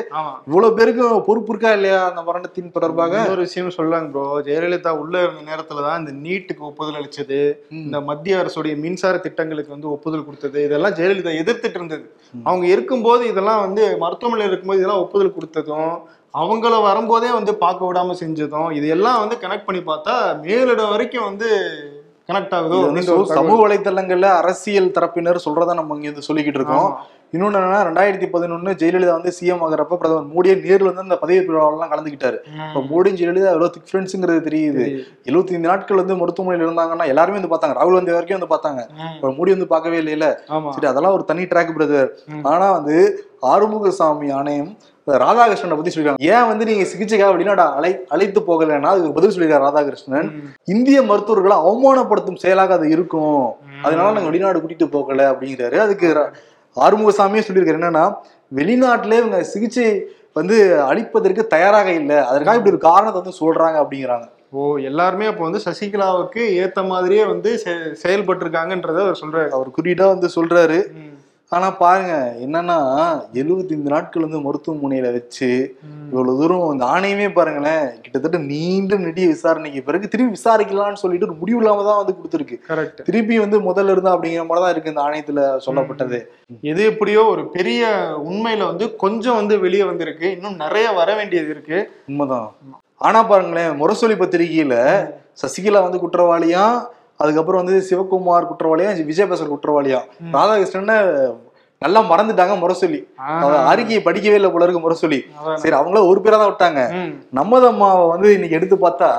இவ்வளவு 0.50 0.78
பேருக்கு 0.82 1.08
பொறுப்பு 1.30 1.52
இருக்கா 1.56 1.74
இல்லையா 1.80 2.02
அந்த 2.12 2.24
மரணத்தின் 2.30 2.76
தொடர்பாக? 2.78 3.16
இன்னொரு 3.24 3.48
விஷயம் 3.48 3.74
சொல்லாங்க 3.80 4.12
ப்ரோ 4.14 4.28
ஜெயலலிதா 4.50 4.94
உள்ள 5.04 5.16
இருந்த 5.26 5.44
நேரத்துல 5.52 5.88
தான் 5.88 6.00
இந்த 6.04 6.14
நீட்டுக்கு 6.28 6.70
ஒப்புதல் 6.72 7.02
அளிச்சது 7.16 7.40
ம். 7.72 7.84
இந்த 7.86 7.98
மத்திய 8.08 8.40
அரசுடைய 8.42 8.74
மின்சார 8.84 9.16
திட்டங்களுக்கு 9.26 9.76
வந்து 9.76 9.88
ஒப்புதல் 9.94 10.26
கொடுத்தது 10.28 10.60
இதெல்லாம் 10.66 10.96
ஜெயலலிதா 10.98 11.34
எதிர்த்துட்டு 11.42 11.80
இருந்தது 11.80 12.06
அவங்க 12.46 12.66
இருக்கும்போது 12.74 13.24
இதெல்லாம் 13.32 13.64
வந்து 13.66 13.84
மருத்துவமனையில் 14.04 14.50
இருக்கும்போது 14.50 14.82
இதெல்லாம் 14.82 15.04
ஒப்புதல் 15.04 15.36
கொடுத்ததும் 15.36 15.94
அவங்கள 16.34 16.76
வரும்போதே 16.86 17.32
வந்து 17.36 17.54
பார்க்க 17.62 17.88
விடாம 17.88 18.16
செஞ்சதும் 18.20 18.70
இது 18.78 18.88
எல்லாம் 18.96 19.20
வந்து 19.24 19.36
கனெக்ட் 19.42 19.68
பண்ணி 19.68 19.82
பார்த்தா 19.86 20.14
மேலிடம் 20.44 20.94
வரைக்கும் 20.94 21.28
வந்து 21.28 21.50
கனெக்ட் 22.30 22.54
ஆகுதோ 22.58 22.78
சமூக. 23.32 23.58
வலைத்தளங்கள்ல 23.62 24.28
அரசியல் 24.42 24.94
தரப்பினர் 24.96 25.46
சொல்றத 25.46 25.74
நம்ம 25.80 25.98
இங்க 25.98 26.10
வந்து 26.12 26.28
சொல்லிக்கிட்டு 26.28 26.60
இருக்கோம் 26.62 26.90
ஆமா. 27.34 27.38
இன்னொன்னு 27.38 27.60
என்னன்னா 27.60 27.80
ரெண்டாயிரத்தி 27.88 28.28
பதினொன்னு 28.34 28.72
ஜெயலலிதா 28.80 29.14
வந்து 29.14 29.32
சிஎம் 29.38 29.64
ஆகிறப்ப 29.66 29.98
பிரதமர் 29.98 30.28
மோடியே 30.34 30.56
நேர்ல 30.62 30.90
வந்து 30.90 31.06
அந்த 31.06 31.18
பதவி 31.22 31.38
விழாவெல்லாம் 31.48 31.92
கலந்துக்கிட்டாரு 31.94 32.38
இப்ப. 32.60 32.82
மோடியும் 32.90 33.18
ஜெயலலிதா 33.20 33.50
எவ்வளவு 33.52 33.74
திக் 33.76 33.90
ஃப்ரெண்ட்ஸுங்கிறது 33.90 34.42
தெரியுது. 34.48 34.84
எழுபத்தி 35.28 35.56
ஐந்து 35.56 35.70
நாட்கள் 35.70 36.02
வந்து 36.02 36.20
மருத்துவமனையில் 36.20 36.66
இருந்தாங்கன்னா 36.66 37.08
எல்லாருமே 37.12 37.40
வந்து 37.40 37.52
பார்த்தாங்க 37.52 37.78
ராகுல் 37.80 37.98
காந்தி 37.98 38.16
வரைக்கும் 38.16 38.40
வந்து 38.40 38.52
பார்த்தாங்க. 38.54 38.82
இப்ப 39.16 39.34
மோடி 39.36 39.52
வந்து 39.52 39.70
பார்க்கவே 39.72 40.00
இல்லையில 40.04 40.28
சரி 40.72 40.90
அதெல்லாம் 40.92 41.16
ஒரு 41.18 41.26
தனி 41.30 41.46
ட்ராக் 41.52 41.76
பிரதர் 41.76 42.10
ம். 42.32 42.44
ஆனா 42.48 42.68
வந்து 42.72 42.98
ஆறுமுகசாமி 43.48 44.28
ஆணையம் 44.34 44.72
ராதாகிருஷ்ணனை 45.08 45.76
பத்தி 45.76 45.92
சொல்லிருக்காங்க 45.92 46.28
ஏன் 46.30 46.48
வந்து 46.50 46.68
நீங்க 46.68 46.84
சிகிச்சைக்காக 46.90 47.32
வெளிநாடு 47.34 47.64
அழை 47.78 47.92
அழைத்து 48.10 48.40
போகலைன்னா 48.46 48.92
அதுக்கு 48.92 49.16
பதில் 49.16 49.34
சொல்லியிருக்காரு 49.34 49.66
ராதாகிருஷ்ணன். 49.66 50.30
இந்திய 50.68 50.98
மருத்துவர்களை 51.04 51.56
அவமானப்படுத்தும் 51.64 52.42
செயலாக 52.42 52.74
அது 52.74 52.88
இருக்கும். 52.90 53.42
அதனால 53.84 54.08
நாங்க 54.12 54.30
வெளிநாடு 54.30 54.60
கூட்டிட்டு 54.60 54.88
போகல 54.92 55.26
அப்படிங்கிறாரு 55.32 55.78
அதுக்கு 55.82 56.08
ஆறுமுகசாமியே 56.76 57.44
சொல்லியிருக்காரு. 57.48 57.80
என்னன்னா 57.82 58.06
வெளிநாட்டிலே 58.56 59.18
இவங்க 59.22 59.44
சிகிச்சை 59.44 59.88
வந்து 60.34 60.56
அளிப்பதற்கு 60.84 61.48
தயாராக 61.48 61.92
இல்லை. 61.92 62.18
அதற்காக 62.18 62.58
இப்படி 62.58 62.76
ஒரு 62.76 62.78
காரணத்தை 62.78 63.22
வந்து 63.22 63.40
சொல்றாங்க 63.42 63.78
அப்படிங்கிறாங்க. 63.84 64.28
ஓ 64.50 64.78
எல்லாருமே 64.78 65.26
அப்போ 65.26 65.44
வந்து 65.44 65.62
சசிகலாவுக்கு 65.66 66.42
ஏத்த 66.64 66.88
மாதிரியே 66.88 67.26
வந்து 67.26 67.52
செயல்பட்டு 67.94 68.46
இருக்காங்கன்றத 68.46 69.00
அவர் 69.06 69.22
சொல்றாரு. 69.22 69.50
அவர் 69.50 69.70
குறியீட்டா 69.78 70.08
வந்து 70.16 70.30
சொல்றாரு. 70.36 70.80
ஆனா 71.56 71.68
பாருங்க 71.82 72.14
என்னன்னா 72.46 72.78
எழுபத்தி 73.40 73.74
ஐந்து 73.76 73.92
நாட்கள் 73.94 74.26
வந்து 74.26 74.40
மருத்துவமனையில 74.46 75.08
வச்சு. 75.16 75.50
இவ்வளவு 76.12 76.40
தூரம் 76.40 76.72
இந்த 76.74 76.86
ஆணையமே 76.86 77.28
பாருங்களேன் 77.34 77.86
கிட்டத்தட்ட 78.04 78.38
நீண்ட 78.52 78.98
நெடிய 79.04 79.26
விசாரணைக்கு 79.28 79.82
பிறகு 79.84 80.12
திரும்பி 80.14 80.36
விசாரிக்கலாம்னு 80.38 81.02
சொல்லிட்டு 81.04 81.28
ஒரு 81.30 81.38
முடிவு 81.42 81.60
இல்லாம 81.62 81.84
தான் 81.84 82.00
வந்து 82.02 82.16
கொடுத்துருக்கு. 82.18 82.58
திருப்பி 83.10 83.38
வந்து 83.40 83.60
முதல்ல 83.70 83.96
இருந்தா 83.96 84.14
அப்படிங்கிற 84.16 84.46
மாதிரி 84.50 84.64
தான் 84.66 84.74
இருக்கு 84.76 84.94
இந்த 84.94 85.04
ஆணையத்துல 85.06 85.44
சொல்லப்பட்டது. 85.66 86.20
எது 86.72 86.84
எப்படியோ 86.92 87.24
ஒரு 87.26 87.44
பெரிய 87.58 87.84
உண்மையில 88.30 88.66
வந்து 88.72 88.88
கொஞ்சம் 88.96 89.36
வந்து 89.36 89.58
வெளியே 89.60 89.84
வந்திருக்கு 89.84 90.30
இன்னும் 90.38 90.56
நிறைய 90.56 90.88
வர 91.02 91.10
வேண்டியது 91.16 91.50
இருக்கு. 91.50 91.80
உண்மைதான். 92.08 92.50
ஆனா 92.98 93.22
பாருங்களேன் 93.24 93.72
முரசொலி 93.80 94.18
பத்திரிகையில 94.18 94.76
சசிகலா 95.42 95.80
வந்து 95.86 96.02
குற்றவாளியா 96.04 96.66
அதுக்கப்புறம் 97.20 97.62
வந்து 97.62 97.76
சிவகுமார் 97.90 98.50
குற்றவாளியா 98.52 98.92
விஜயபாஸ்கர் 99.10 99.54
குற்றவாளியா. 99.56 100.00
ராதாகிருஷ்ணன் 100.36 100.94
நல்லா 101.82 102.02
மறந்துட்டாங்க 102.10 102.54
முரசொலி 102.62 103.00
அறிக்கையை 103.72 104.02
படிக்கவே 104.06 104.38
இல்லை 104.40 104.50
போல 104.52 104.66
இருக்கு 104.66 104.84
முரசொலி. 104.86 105.20
சரி 105.64 105.76
அவங்கள 105.80 106.02
ஒரு 106.12 106.20
பேரா 106.26 106.38
தான் 106.42 106.52
விட்டாங்க. 106.52 106.82
நம்மதம்மாவை 107.40 108.06
வந்து 108.14 108.30
இன்னைக்கு 108.38 108.58
எடுத்து 108.60 108.78
பார்த்தா 108.86 109.10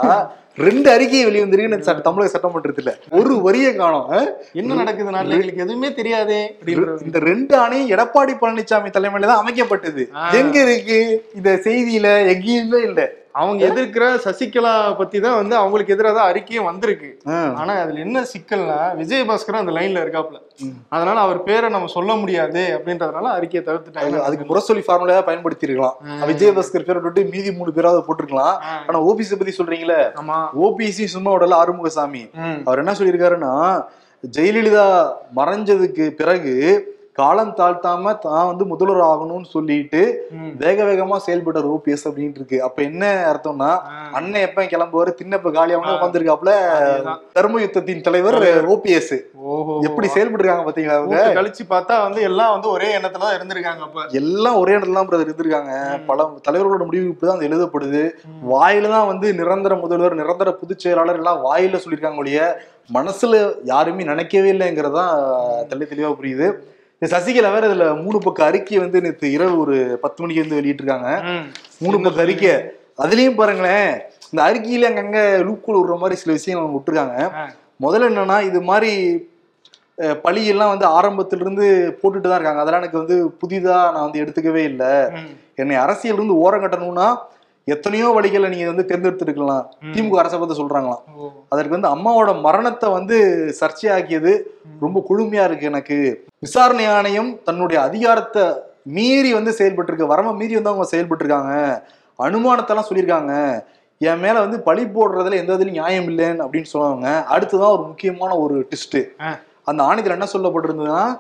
ரெண்டு 0.67 0.89
அறிக்கை 0.95 1.21
வெளிவந்திருக்கு 1.29 2.05
தமிழக 2.07 2.31
சட்டமன்றத்துல 2.33 2.91
ஒரு 3.19 3.35
வரியை 3.47 3.71
காணோம்? 3.81 4.07
என்ன 4.61 4.77
நடக்குது 4.81 5.15
நாட்டுல 5.15 5.37
எங்களுக்கு 5.37 5.65
எதுவுமே 5.65 5.89
தெரியாதே 5.99 6.41
இந்த 7.09 7.21
ரெண்டு 7.31 7.55
அணையும் 7.65 7.91
எடப்பாடி 7.95 8.35
பழனிசாமி 8.43 8.91
தலைமையில 8.97 9.31
தான் 9.31 9.43
அமைக்கப்பட்டது. 9.45 10.05
எங்க 10.41 10.57
இருக்கு 10.67 10.99
இந்த 11.39 11.53
செய்தியில 11.67 12.07
எங்கேயுமே 12.35 12.81
இல்ல 12.89 13.03
அவங்க 13.41 13.61
எதிர்க்கிற 13.69 14.05
சசிகலா 14.25 14.73
பத்தி 14.99 15.19
தான் 15.25 15.39
வந்து 15.39 15.55
அவங்களுக்கு 15.61 15.95
எதிராக 15.95 16.15
தான் 16.19 16.29
அறிக்கையும் 16.33 16.69
வந்திருக்கு. 16.69 17.09
ஆனா 17.61 17.73
அதுல 17.85 18.03
என்ன 18.05 18.19
சிக்கல்னா 18.33 18.77
விஜயபாஸ்கர் 19.01 19.59
அந்த 19.61 19.73
லைன்ல 19.79 20.03
இருக்காப்ல. 20.05 20.39
அதனால 20.95 21.17
அவர் 21.27 21.41
பேரை 21.49 21.69
நம்ம 21.77 21.91
சொல்ல 21.97 22.15
முடியாது 22.23 22.63
அப்படின்றதுனால 22.77 23.33
அறிக்கையை 23.39 23.63
தவிர்த்துட்டாங்க. 23.69 24.23
அதுக்கு 24.27 24.49
முரசொலி 24.51 24.85
ஃபார்முலா 24.87 25.19
பயன்படுத்தி 25.31 25.69
இருக்கலாம் 25.69 25.99
விஜயபாஸ்கர் 26.33 26.89
பேரை 26.91 27.03
விட்டு 27.07 27.25
மீதி 27.35 27.53
மூணு 27.59 27.77
பேராவது 27.79 28.07
போட்டிருக்கலாம். 28.09 28.57
ஆனா 28.89 29.01
ஓபிசி 29.11 29.41
பத்தி 29.43 29.57
சொல்றீங்களே? 29.59 30.01
ஆமா. 30.23 30.39
ஓபிசி 30.67 31.07
சும்மா 31.17 31.33
உடல 31.39 31.61
ஆறுமுகசாமி. 31.63 32.25
அவர் 32.67 32.83
என்ன 32.85 32.95
சொல்லியிருக்காருன்னா 33.01 33.55
ஜெயலலிதா 34.25 34.89
மறைஞ்சதுக்கு 35.39 36.05
பிறகு 36.21 36.53
காலம் 37.19 37.53
தாழ்த்தாம 37.59 38.13
தான் 38.25 38.49
வந்து 38.49 38.65
முதல்வர் 38.71 39.03
ஆகணும்னு 39.11 39.49
சொல்லிட்டு. 39.55 40.01
வேக 40.63 40.79
வேகமா 40.89 41.17
செயல்பட்டார் 41.27 41.69
ஓபிஎஸ் 41.75 42.05
அப்படின்ட்டு 42.09 42.41
இருக்கு. 42.41 42.59
அப்ப 42.67 42.79
என்ன 42.89 43.03
அர்த்தம்னா. 43.31 43.69
அண்ணன் 44.19 44.47
எப்ப 44.49 44.65
கிளம்புவாரு? 44.73 45.13
தின்னப்ப 45.21 45.53
காலியாவனு 45.57 45.95
உட்காந்துருக்காப்ல. 45.97 46.53
தர்ம 47.39 47.61
யுத்தத்தின் 47.65 48.05
தலைவர் 48.09 48.39
ஓபிஎஸ் 48.75 49.15
எப்படி 49.89 50.09
செயல்பட்டு 50.17 50.67
பாத்தீங்களா 50.69 50.99
அவங்க? 51.01 51.21
கழிச்சு 51.39 51.65
பார்த்தா 51.75 51.95
வந்து 52.07 52.21
எல்லாம் 52.31 52.53
வந்து 52.57 52.69
ஒரே 52.75 52.91
எண்ணத்துல 52.99 53.25
தான் 53.27 53.37
இருந்திருக்காங்க 53.39 53.83
அப்ப. 53.89 54.09
எல்லாம் 54.23 54.59
ஒரே 54.63 54.75
இடத்துல 54.77 54.99
தான் 55.01 55.11
பிரதர் 55.11 55.29
இருந்திருக்காங்க. 55.29 55.73
பல 56.11 56.29
தலைவர்களோட 56.49 56.85
முடிவு 56.91 57.09
இப்படிதான் 57.13 57.41
அது 57.41 57.49
எழுதப்படுது. 57.51 58.05
வாயில 58.53 58.93
தான் 58.97 59.11
வந்து 59.13 59.27
நிரந்தர 59.41 59.75
முதல்வர் 59.85 60.21
நிரந்தர 60.23 60.51
பொதுச் 60.61 60.85
செயலாளர் 60.85 61.21
எல்லாம் 61.23 61.43
வாயில 61.49 61.83
சொல்லியிருக்காங்க 61.85 62.23
ஒழிய 62.25 62.41
மனசுல 62.95 63.35
யாருமே 63.73 64.11
நினைக்கவே 64.13 64.49
இல்லைங்கிறதா 64.55 65.05
தெளி 65.71 65.85
தெளிவா 65.93 66.13
புரியுது. 66.21 66.49
இந்த 67.03 67.07
சசிகலா 67.15 67.49
வேற 67.55 67.65
இதுல 67.69 67.87
மூணு 68.05 68.19
பக்க 68.27 68.41
அறிக்கை 68.49 68.79
வந்து 68.83 68.99
நேற்று 69.05 69.27
இரவு 69.37 69.55
ஒரு 69.65 69.77
பத்து 70.03 70.23
மணிக்கு 70.23 70.45
வந்து 70.45 70.59
வெளியிட்டிருக்காங்க. 70.59 71.11
மூணு 71.85 71.97
பக்க 72.05 72.19
அறிக்கை 72.25 72.53
அதுலயும் 73.05 73.39
பாருங்களேன் 73.41 73.91
இந்த 74.31 74.41
அறிக்கையில 74.49 74.89
அங்கங்க 74.91 75.21
லூக்குள் 75.49 75.79
விடுற 75.79 75.97
மாதிரி 76.03 76.17
சில 76.23 76.33
விஷயங்கள் 76.37 76.65
அவங்க 76.65 76.77
விட்டுருக்காங்க. 76.79 77.17
முதல்ல 77.85 78.11
என்னன்னா 78.11 78.37
இது 78.51 78.61
மாதிரி 78.71 78.93
பழியெல்லாம் 80.25 80.73
வந்து 80.73 80.87
ஆரம்பத்துல 80.99 81.45
இருந்து 81.45 81.67
போட்டுட்டு 82.01 82.29
தான் 82.29 82.39
இருக்காங்க 82.39 82.63
அதெல்லாம் 82.63 82.83
எனக்கு 82.83 83.03
வந்து 83.03 83.17
புதிதா 83.43 83.77
நான் 83.95 84.07
வந்து 84.07 84.23
எடுத்துக்கவே 84.23 84.63
இல்லை. 84.71 84.93
என்னை 85.63 85.77
அரசியல் 85.85 86.19
இருந்து 86.19 86.41
ஓரம் 86.45 86.65
கட்டணும்னா 86.65 87.09
எத்தனையோ 87.65 88.21
வழிகளை 88.21 88.49
நீங்க 88.49 88.73
வந்து 88.73 88.85
தேர்ந்தெடுத்துருக்கலாம். 88.89 89.65
திமுக 89.93 90.17
அரசை 90.17 90.39
பத்தி 90.39 90.63
சொல்றாங்களாம். 90.63 91.03
அதற்கு 91.49 91.81
வந்து 91.81 91.89
அம்மாவோட 91.89 92.41
மரணத்தை 92.41 92.91
வந்து 92.91 93.17
சர்ச்சையாக்கியது 93.61 94.33
ரொம்ப 94.81 95.07
கொடுமையா 95.09 95.45
இருக்கு 95.45 95.67
எனக்கு. 95.67 96.25
விசாரணை 96.39 96.87
ஆணையம் 96.87 97.43
தன்னுடைய 97.45 97.83
அதிகாரத்தை 97.83 98.43
மீறி 98.83 99.33
வந்து 99.33 99.53
செயல்பட்டு 99.53 99.93
இருக்கு 99.93 100.15
வரம்ப 100.15 100.37
மீறி 100.37 100.55
வந்து 100.55 100.69
அவங்க 100.69 100.87
செயல்பட்டு 100.87 101.25
இருக்காங்க 101.25 101.85
அனுமானத்தெல்லாம் 102.19 102.89
சொல்லியிருக்காங்க. 102.91 103.65
என் 103.99 104.19
மேல 104.19 104.41
வந்து 104.41 104.61
பழி 104.61 104.85
போடுறதுல 104.85 105.35
எந்த 105.35 105.55
இதுலயும் 105.55 105.71
நியாயம் 105.71 106.09
இல்லைன்னு 106.09 106.45
அப்படின்னு 106.45 106.63
சொல்லுவாங்க. 106.63 107.27
அடுத்துதான் 107.31 107.73
ஒரு 107.73 107.83
முக்கியமான 107.83 108.37
ஒரு 108.39 108.69
ட்விஸ்ட் 108.71 109.09
ஆ. 109.21 109.39
அந்த 109.65 109.83
ஆணையத்தில் 109.83 110.11
என்ன 110.11 110.27
சொல்லப்பட்டிருந்ததுன்னா 110.33 111.17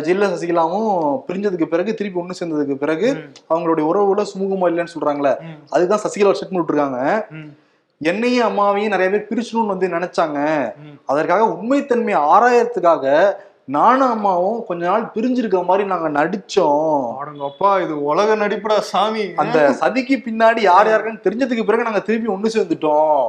ஜெயலலிதா 0.00 0.32
சசிகலாவும் 0.32 0.90
பிரிஞ்சதுக்கு 1.28 1.66
பிறகு 1.66 1.94
திருப்பி 1.94 2.20
ஒண்ணு 2.20 2.38
சேர்ந்ததுக்கு 2.38 2.76
பிறகு. 2.76 3.08
அவங்களுடைய 3.50 3.84
உறவுல 3.90 4.24
சுமூகமா 4.30 4.68
இல்லைன்னு 4.70 4.94
சொல்றாங்களே. 4.94 5.32
அதுதான் 5.70 6.02
சசிகலா 6.04 6.30
ஒரு 6.30 6.38
ஸ்டேட்மெண்ட் 6.38 6.62
விட்டுருக்காங்க 6.62 7.00
ம். 7.32 7.48
என்னையும் 8.00 8.46
அம்மாவையும் 8.48 8.94
நிறைய 8.94 9.10
பேர் 9.10 9.28
பிரிச்சணும்னு 9.28 9.74
வந்து 9.74 9.88
நினைச்சாங்க. 9.88 10.38
அதற்காக 11.06 11.42
உண்மைத்தன்மையை 11.54 12.20
ஆராயறதுக்காக 12.32 13.04
நானும் 13.68 14.10
அம்மாவும் 14.10 14.58
கொஞ்ச 14.66 14.82
நாள் 14.86 15.04
பிரிஞ்சிருக்க 15.12 15.58
மாதிரி 15.64 15.84
நாங்க 15.88 16.08
நடிச்சோம் 16.16 17.04
அடங்கப்பா 17.20 17.70
இது 17.80 17.94
உலக 18.04 18.34
நடிப்புடா 18.36 18.76
சாமி 18.88 19.22
அந்த 19.36 19.58
சதிக்கு 19.80 20.16
பின்னாடி 20.26 20.60
யார் 20.62 20.90
யாருக்குன்னு 20.90 21.24
தெரிஞ்சதுக்கு 21.24 21.64
பிறகு 21.64 21.82
நாங்க 21.82 22.02
திருப்பி 22.08 22.28
ஒண்ணு 22.32 22.54
சேர்ந்துட்டோம் 22.54 23.22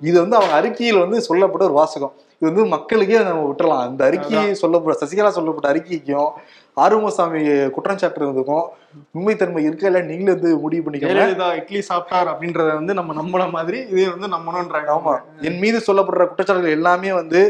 இது 0.00 0.16
வந்து 0.20 0.38
அவங்க 0.38 0.54
அறிக்கையில் 0.54 1.02
வந்து 1.02 1.18
சொல்லப்பட்ட 1.20 1.64
ஒரு 1.64 1.76
வாசகம் 1.76 2.14
இது 2.44 2.50
வந்து 2.50 2.64
மக்களுக்கே 2.72 3.18
நம்ம 3.26 3.42
விட்டுறலாம். 3.48 3.86
இந்த 3.90 4.02
அறிக்கை 4.04 4.40
சொல்லப்பட்ட 4.62 4.94
சசிகலா 5.02 5.30
சொல்லப்பட்ட 5.36 5.68
அறிக்கைக்கும் 5.72 6.30
ஆறுமுகசாமி 6.76 7.40
குற்றம் 7.70 8.00
சாட்டுறதுக்கும் 8.00 8.64
உண்மைத்தன்மை 9.16 9.62
இருக்கா 9.66 9.86
இல்ல 9.86 10.00
நீங்களே 10.08 10.32
வந்து 10.36 10.50
முடிவு 10.62 10.84
பண்ணிக்கோங்க. 10.84 11.14
ஜெயலலிதா 11.14 11.48
இட்லி 11.60 11.80
சாப்பிட்டார் 11.88 12.30
அப்படின்றத 12.32 12.70
வந்து 12.74 12.94
நம்ம 12.94 13.14
நம்பன 13.20 13.46
மாதிரி 13.48 13.78
இதே 13.92 14.08
வந்து 14.14 14.28
நம்பணும்ன்றாங்க 14.28 14.90
ஆமா. 14.96 15.14
என் 15.48 15.60
மீது 15.64 15.80
சொல்லப்படுற 15.88 16.26
குற்றச்சாட்டுகள் 16.30 16.78
எல்லாமே 16.78 17.12
வந்து 17.12 17.42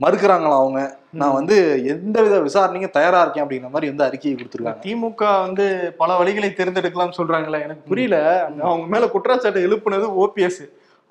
மறுக்கிறாங்களாம் 0.00 0.62
அவங்க? 0.62 0.80
நான் 1.20 1.36
வந்து 1.36 1.56
எந்தவித 1.92 2.34
விசாரணைக்கும் 2.40 2.96
தயாரா 2.96 3.20
இருக்கேன் 3.22 3.44
அப்படிங்கிற 3.44 3.70
மாதிரி 3.74 3.90
வந்து 3.92 4.04
அறிக்கையை 4.04 4.34
கொடுத்துருக்காங்க. 4.34 4.82
திமுக 4.84 5.22
வந்து 5.46 5.64
பல 5.96 6.18
வழிகளை 6.20 6.50
தேர்ந்தெடுக்கலாம் 6.52 7.16
சொல்றாங்களே 7.18 7.62
எனக்கு 7.66 7.88
புரியல. 7.92 8.18
அந்த 8.48 8.60
அவங்க 8.70 8.86
மேல 8.94 9.06
குற்றச்சாட்டு 9.14 9.66
எழுப்புனது 9.68 10.08
ஓபிஎஸ் 10.24 10.62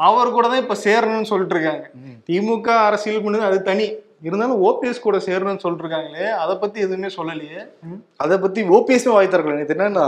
அவர் 0.05 0.35
கூட 0.35 0.47
தான் 0.47 0.61
இப்ப 0.63 0.75
சேரணும்னு 0.83 1.29
சொல்லிட்டு 1.31 1.55
இருக்காங்க. 1.55 1.85
திமுக 2.27 2.67
அரசியல் 2.89 3.23
பண்ணது 3.23 3.47
அது 3.49 3.57
தனி. 3.69 3.87
இருந்தாலும் 4.27 4.61
ஓபிஎஸ் 4.67 5.05
கூட 5.05 5.17
சேரணும்னு 5.17 5.63
சொல்லிட்டு 5.63 5.83
இருக்காங்களே 5.83 6.27
அதை 6.43 6.53
பத்தி 6.61 6.77
எதுவுமே 6.85 7.09
சொல்லலையே. 7.15 7.61
அதை 8.23 8.37
பத்தி 8.37 8.61
ஓபிஎஸ் 8.77 9.07
வாய் 9.15 9.33
திறக்கல. 9.33 9.57
நேத்து 9.57 9.75
என்னன்னா 9.77 10.05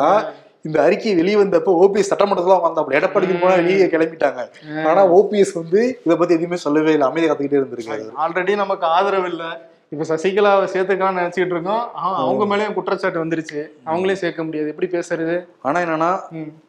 இந்த 0.68 0.78
அறிக்கை 0.84 1.16
வெளியே 1.16 1.38
வந்தப்ப 1.42 1.74
ஓபிஎஸ் 1.84 2.12
சட்டமன்றத்துல 2.12 2.56
வந்தாப்புல. 2.68 2.98
எடப்பாடிக்கு 3.00 3.42
போனா 3.42 3.56
வெளியே 3.62 3.86
கிளம்பிட்டாங்க. 3.94 4.42
ஆனா 4.90 5.02
ஓபிஎஸ் 5.18 5.54
வந்து 5.54 5.82
இதை 6.06 6.18
பத்தி 6.22 6.34
எதுவுமே 6.40 6.60
சொல்லவே 6.66 6.92
இல்லை. 6.96 7.08
அமைதி 7.08 7.30
கத்துக்கிட்டே 7.30 7.60
இருந்திருக்காரு. 7.62 8.08
ஆல்ரெடி 8.26 8.56
நமக்கு 8.64 8.88
ஆதரவு 8.98 9.30
இல்ல. 9.30 9.44
இப்ப 9.90 10.16
சசிகலாவை 10.16 10.66
சேர்த்துக்கலாம்னு 10.74 11.20
நினைச்சிட்டு 11.20 11.54
இருக்கோம். 11.54 11.94
அவங்க 11.94 12.56
மேலயும் 12.56 12.74
குற்றச்சாட்டு 12.74 13.26
வந்துருச்சு. 13.26 13.66
அவங்களே 13.86 14.14
சேர்க்க 14.14 14.44
முடியாது. 14.44 14.70
எப்படி 14.70 14.88
பேசுறது? 14.98 15.46
ஆனா 15.62 15.80
என்னன்னா. 15.80 16.20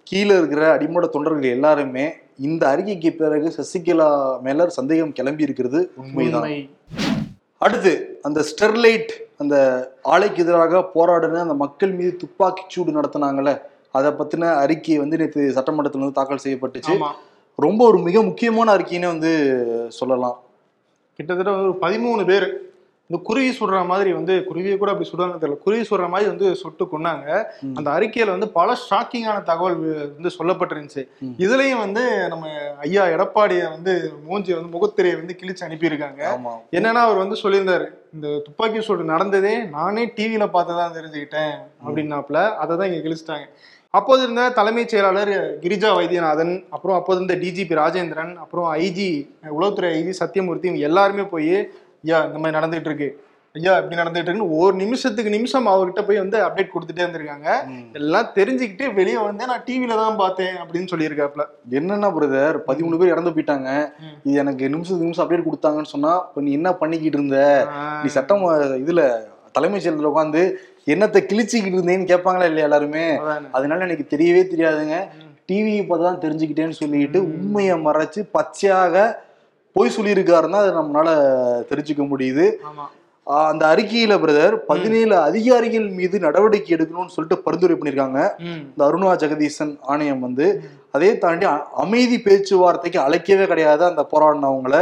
கீழே 0.05 0.37
இருக்கிற 0.37 0.79
அடிமோட 0.79 1.09
தொண்டர்கள் 1.09 1.43
எல்லாருமே 1.43 2.13
இந்த 2.39 2.77
அறிக்கைக்கு 2.77 3.11
பிறகு 3.11 3.55
சசிகலா 3.57 4.41
மேல 4.41 4.69
சந்தேகம் 4.69 5.13
கிளம்பி 5.13 5.43
இருக்கிறது 5.43 5.93
உண்மைதான். 5.97 6.43
உண்மை. 6.43 6.71
அடுத்து 7.59 8.19
அந்த 8.23 8.45
ஸ்டெர்லைட் 8.51 9.11
அந்த 9.39 9.57
ஆலைக்கு 10.05 10.39
எதிராக 10.39 10.91
போராடின 10.95 11.41
அந்த 11.41 11.55
மக்கள் 11.55 11.91
மீது 11.91 12.17
துப்பாக்கி 12.17 12.63
சூடு 12.69 13.01
நடத்தினாங்கல்ல 13.01 13.61
அதை 13.91 14.11
பத்தின 14.11 14.55
அறிக்கை 14.55 14.99
வந்து 14.99 15.17
நேற்று 15.17 15.53
சட்டமன்றத்தில் 15.53 16.01
வந்து 16.01 16.19
தாக்கல் 16.19 16.45
செய்யப்பட்டுச்சு. 16.45 17.07
ரொம்ப 17.57 17.87
ஒரு 17.87 17.99
மிக 17.99 18.23
முக்கியமான 18.23 18.77
அறிக்கைன்னு 18.77 19.07
வந்து 19.07 19.33
சொல்லலாம். 19.89 20.41
கிட்டத்தட்ட 21.15 21.61
ஒரு 21.61 21.77
பதிமூணு 21.81 22.27
பேர். 22.27 22.70
இந்த 23.11 23.19
குருவி 23.29 23.49
சுடுற 23.59 23.79
மாதிரி 23.91 24.11
வந்து 24.17 24.35
குருவியை 24.49 24.75
கூட 24.81 24.91
அப்படி 24.93 25.09
சுடுவாங்க 25.09 25.39
தெரியல. 25.43 25.57
குருவி 25.65 25.85
சுடுற 25.89 26.09
மாதிரி 26.13 26.27
வந்து 26.33 26.49
சுட்டு 26.61 26.85
கொண்டாங்க. 26.93 27.27
அந்த 27.79 27.89
அறிக்கையில 27.95 28.35
வந்து 28.35 28.49
பல 28.59 28.77
ஷாக்கிங்கான 28.89 29.39
தகவல் 29.49 29.79
வந்து 30.17 30.31
சொல்லப்பட்டிருந்துச்சு. 30.37 31.03
இதுலயும் 31.45 31.83
வந்து 31.87 32.05
நம்ம 32.35 32.53
ஐயா 32.87 33.05
எடப்பாடியை 33.15 33.65
வந்து 33.75 33.95
மூஞ்சி 34.29 34.55
வந்து 34.59 34.73
முகத்திரையை 34.77 35.17
வந்து 35.23 35.37
கிழிச்சு 35.41 35.67
அனுப்பியிருக்காங்க. 35.69 36.23
என்னன்னா 36.79 37.03
அவர் 37.09 37.23
வந்து 37.25 37.39
சொல்லியிருந்தாரு 37.43 37.89
இந்த 38.19 38.29
துப்பாக்கி 38.47 38.85
சூடு 38.91 39.11
நடந்ததே 39.13 39.55
நானே 39.77 40.07
டிவியில 40.19 40.49
பார்த்து 40.55 40.79
தான் 40.83 40.97
தெரிஞ்சுக்கிட்டேன் 41.01 41.53
அப்படின்னாப்புல. 41.85 42.39
அதை 42.63 42.73
தான் 42.77 42.91
இங்க 42.93 43.03
கிழிச்சிட்டாங்க. 43.09 43.47
அப்போது 43.99 44.23
இருந்த 44.25 44.43
தலைமைச் 44.57 44.93
செயலாளர் 44.93 45.37
கிரிஜா 45.63 45.89
வைத்தியநாதன் 45.99 46.53
அப்புறம் 46.75 46.97
அப்போது 46.99 47.19
இருந்த 47.19 47.35
டிஜிபி 47.45 47.75
ராஜேந்திரன் 47.83 48.35
அப்புறம் 48.43 48.67
ஐஜி 48.87 49.11
உளவுத்துறை 49.59 49.89
ஐஜி 50.01 50.13
சத்தியமூர்த்தி 50.23 50.69
இவங்க 50.71 50.89
எல்லாருமே 50.91 51.25
போய் 51.33 51.55
ஐயா 52.05 52.19
இந்த 52.27 52.39
மாதிரி 52.39 52.57
நடந்துட்டு 52.59 52.91
இருக்கு 52.91 53.09
ஐயா 53.55 53.73
இப்படி 53.79 53.97
நடந்துட்டு 54.01 54.29
இருக்குன்னு 54.29 54.57
ஒரு 54.59 54.75
நிமிஷத்துக்கு 54.77 55.31
நிமிஷம் 55.31 55.69
அவர்கிட்ட 55.71 56.03
போய் 56.05 56.21
வந்து 56.23 56.37
அப்டேட் 56.45 56.73
கொடுத்துட்டே 56.73 57.03
இருந்திருக்காங்க. 57.03 57.49
எல்லாம் 57.95 58.29
தெரிஞ்சுக்கிட்டு 58.37 58.85
வெளியே 58.95 59.19
வந்து 59.23 59.49
நான் 59.49 59.65
டிவியில 59.67 59.97
தான் 59.97 60.19
பார்த்தேன் 60.19 60.55
அப்படின்னு 60.61 60.91
சொல்லியிருக்காப்ல 60.93 61.45
என்னன்னா 61.75 62.11
பிரதர் 62.17 62.59
பதிமூணு 62.69 62.99
பேர் 63.01 63.13
இறந்து 63.13 63.31
போயிட்டாங்க. 63.31 63.71
இது 64.21 64.37
எனக்கு 64.39 64.65
நிமிஷத்துக்கு 64.69 65.07
நிமிஷம் 65.07 65.25
அப்டேட் 65.25 65.49
கொடுத்தாங்கன்னு 65.49 65.93
சொன்னா 65.95 66.13
இப்ப 66.27 66.43
நீ 66.43 66.53
என்ன 66.53 66.73
பண்ணிக்கிட்டு 66.81 67.19
இருந்த? 67.19 67.41
நீ 68.03 68.11
சட்டம் 68.11 68.45
இதுல 68.83 69.03
தலைமைச் 69.55 69.85
செயலத்துல 69.85 70.13
உட்காந்து 70.13 70.43
என்னத்தை 70.87 71.21
கிழிச்சிக்கிட்டு 71.25 71.79
இருந்தேன்னு 71.79 72.11
கேட்பாங்களா 72.13 72.47
இல்லையா 72.47 72.69
எல்லாருமே? 72.69 73.05
அதானே. 73.23 73.49
அதனால 73.53 73.87
எனக்கு 73.89 74.07
தெரியவே 74.15 74.45
தெரியாதுங்க. 74.53 74.97
ம். 75.17 75.27
டிவி 75.49 75.75
தான் 76.01 76.23
தெரிஞ்சுக்கிட்டேன்னு 76.23 76.79
சொல்லிட்டு 76.79 77.19
உண்மையை 77.33 77.77
மறைச்சு 77.87 78.21
பச்சையாக 78.33 78.95
பொய் 79.77 79.95
சொல்லியிருக்காருன்னா 79.97 80.61
அதை 80.63 80.73
நம்மளால 80.81 81.09
தெரிஞ்சுக்க 81.71 82.05
முடியுது 82.13 82.47
அந்த 83.27 83.63
அறிக்கையில 83.73 84.15
பிரதர் 84.23 84.55
பதினேழு 84.69 85.15
அதிகாரிகள் 85.17 85.89
மீது 85.99 86.17
நடவடிக்கை 86.19 86.71
எடுக்கணும்னு 86.77 87.15
சொல்லிட்டு 87.17 87.45
பரிந்துரை 87.45 87.75
பண்ணியிருக்காங்க. 87.77 88.21
இந்த 88.71 88.81
அருணா 88.87 89.11
ஜெகதீசன் 89.23 89.73
ஆணையம் 89.93 90.25
வந்து. 90.27 90.47
அதே 90.97 91.11
தாண்டி 91.25 91.47
அமைதி 91.85 92.17
பேச்சுவார்த்தைக்கு 92.21 92.99
அழைக்கவே 93.01 93.45
கிடையாது 93.53 93.85
அந்த 93.91 94.03
போராடினவங்கள. 94.13 94.79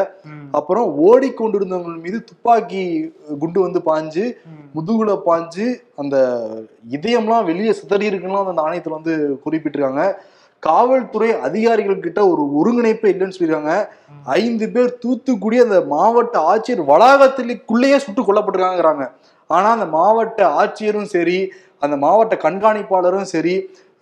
அப்புறம் 0.59 0.87
ஓடிக்கொண்டிருந்தவங்க 1.09 1.99
மீது 2.07 2.21
துப்பாக்கி 2.31 2.85
குண்டு 3.43 3.61
வந்து 3.67 3.83
பாஞ்சு. 3.91 4.25
முதுகுல 4.77 5.13
பாஞ்சு 5.29 5.67
அந்த 6.03 6.17
இதயம்லாம் 6.97 7.49
வெளியே 7.51 7.73
சிதறி 7.73 8.07
இருக்குன்னு 8.11 8.43
அந்த 8.55 8.65
ஆணையத்துல 8.67 8.99
வந்து 9.01 9.15
குறிப்பிட்டிருக்காங்க 9.45 10.05
காவல்துறை 10.63 11.29
அதிகாரிகள் 11.43 12.05
கிட்ட 12.05 12.21
ஒரு 12.27 12.43
ஒருங்கிணைப்பே 12.59 13.09
இல்லைன்னு 13.09 13.37
சொல்லியிருக்காங்க. 13.37 13.75
ம். 14.11 14.23
ஐந்து 14.39 14.67
பேர் 14.69 14.99
தூத்துக்குடி 14.99 15.59
அந்த 15.61 15.79
மாவட்ட 15.89 16.39
ஆட்சியர் 16.51 16.83
வளாகத்திலேக்குள்ளேயே 16.91 17.99
சுட்டு 17.99 18.23
கொல்லப்பட்டிருக்காங்கிறாங்க 18.23 19.05
ஆனா 19.51 19.69
அந்த 19.71 19.87
மாவட்ட 19.91 20.41
ஆட்சியரும் 20.61 21.13
சரி 21.13 21.39
அந்த 21.83 21.97
மாவட்ட 21.97 22.35
கண்காணிப்பாளரும் 22.45 23.31
சரி 23.33 23.55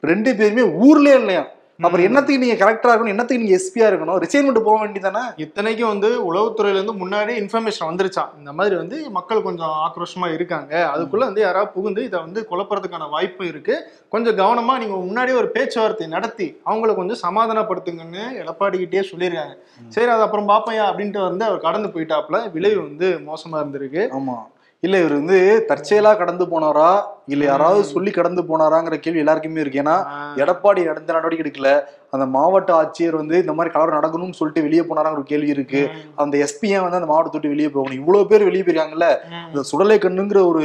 ரெண்டு 0.02 0.30
பேருமே 0.34 0.62
ஊர்லயே 0.82 1.16
இல்லையா? 1.20 1.42
அப்புறம் 1.80 2.04
என்னத்துக்கு 2.04 2.42
நீங்க 2.42 2.56
கலெக்டரா 2.64 2.92
இருக்கணும் 2.92 3.14
என்னத்துக்கு 3.14 3.42
நீங்க 3.42 3.56
எஸ்பியா 3.58 3.86
இருக்கணும் 3.90 4.18
ரிசைன்மெண்ட் 4.24 4.60
போக 4.62 4.76
வேண்டியதானே 4.82 5.22
இத்தனைக்கும் 5.36 5.88
வந்து 5.88 6.08
உளவுத்துறையில 6.28 6.78
இருந்து 6.78 6.94
முன்னாடி 7.02 7.32
இன்ஃபர்மேஷன் 7.42 7.88
வந்துருச்சான் 7.90 8.30
இந்த 8.38 8.52
மாதிரி 8.52 8.76
வந்து 8.76 9.10
மக்கள் 9.10 9.42
கொஞ்சம் 9.42 9.74
ஆக்ரோஷமா 9.86 10.32
இருக்காங்க. 10.32 10.72
அதுக்குள்ள 10.94 11.18
வந்து 11.18 11.40
யாராவது 11.40 11.72
புகுந்து 11.72 12.04
இதை 12.04 12.20
வந்து 12.20 12.46
குழப்பறதுக்கான 12.50 13.10
வாய்ப்பு 13.10 13.46
இருக்கு. 13.46 13.76
கொஞ்சம் 14.08 14.38
கவனமா 14.38 14.78
நீங்க 14.78 14.96
முன்னாடியே 14.96 15.36
ஒரு 15.36 15.50
பேச்சுவார்த்தை 15.50 16.06
நடத்தி 16.06 16.60
அவங்கள 16.66 16.94
கொஞ்சம் 16.94 17.22
சமாதானப்படுத்துங்கன்னு 17.26 18.24
எடப்பாடி 18.42 18.78
கிட்டே 18.78 19.08
சொல்லியிருக்காங்க 19.12 19.54
சரி 19.88 20.10
அது 20.10 20.22
அப்புறம் 20.22 20.48
பாப்பையா 20.48 20.84
அப்படின்ட்டு 20.90 21.28
வந்து 21.28 21.44
அவர் 21.44 21.60
கடந்து 21.60 21.88
போயிட்டாப்ல 21.88 22.52
விளைவு 22.52 22.82
வந்து 22.82 23.08
மோசமா 23.28 23.58
இருந்திருக்கு. 23.62 24.04
ஆமா. 24.10 24.36
இல்ல 24.84 24.96
இவர் 25.02 25.14
வந்து 25.18 25.38
தற்செயலா 25.68 26.10
கடந்து 26.18 26.44
போனாரா? 26.50 26.90
இல்ல 27.32 27.42
யாராவது 27.44 27.82
சொல்லி 27.92 28.10
கடந்து 28.10 28.42
போனாராங்கிற 28.50 28.96
கேள்வி 29.04 29.22
எல்லாருக்குமே 29.22 29.62
இருக்கு. 29.62 29.80
ஏன்னா 29.84 29.96
எடப்பாடி 30.42 30.80
எந்த 30.92 31.10
நடவடிக்கை 31.16 31.44
எடுக்கல. 31.44 31.70
அந்த 32.14 32.26
மாவட்ட 32.34 32.70
ஆட்சியர் 32.80 33.16
வந்து 33.22 33.36
இந்த 33.44 33.52
மாதிரி 33.56 33.72
கலவரம் 33.74 33.98
நடக்கணும்னு 33.98 34.38
சொல்லிட்டு 34.40 34.64
வெளியே 34.66 34.82
போனாராங்கிற 34.88 35.24
கேள்வி 35.32 35.50
இருக்கு. 35.56 35.82
அந்த 36.24 36.36
எஸ்பியா 36.46 36.80
வந்து 36.84 37.00
அந்த 37.00 37.10
மாவட்டத்தை 37.12 37.38
விட்டு 37.38 37.54
வெளியே 37.54 37.70
போகணும். 37.74 37.98
இவ்வளவு 38.00 38.28
பேர் 38.32 38.48
வெளியே 38.48 38.64
போயிருக்காங்கல்ல? 38.64 39.10
இந்த 39.50 39.64
சுடலை 39.72 39.98
கண்ணுங்கிற 40.06 40.40
ஒரு 40.52 40.64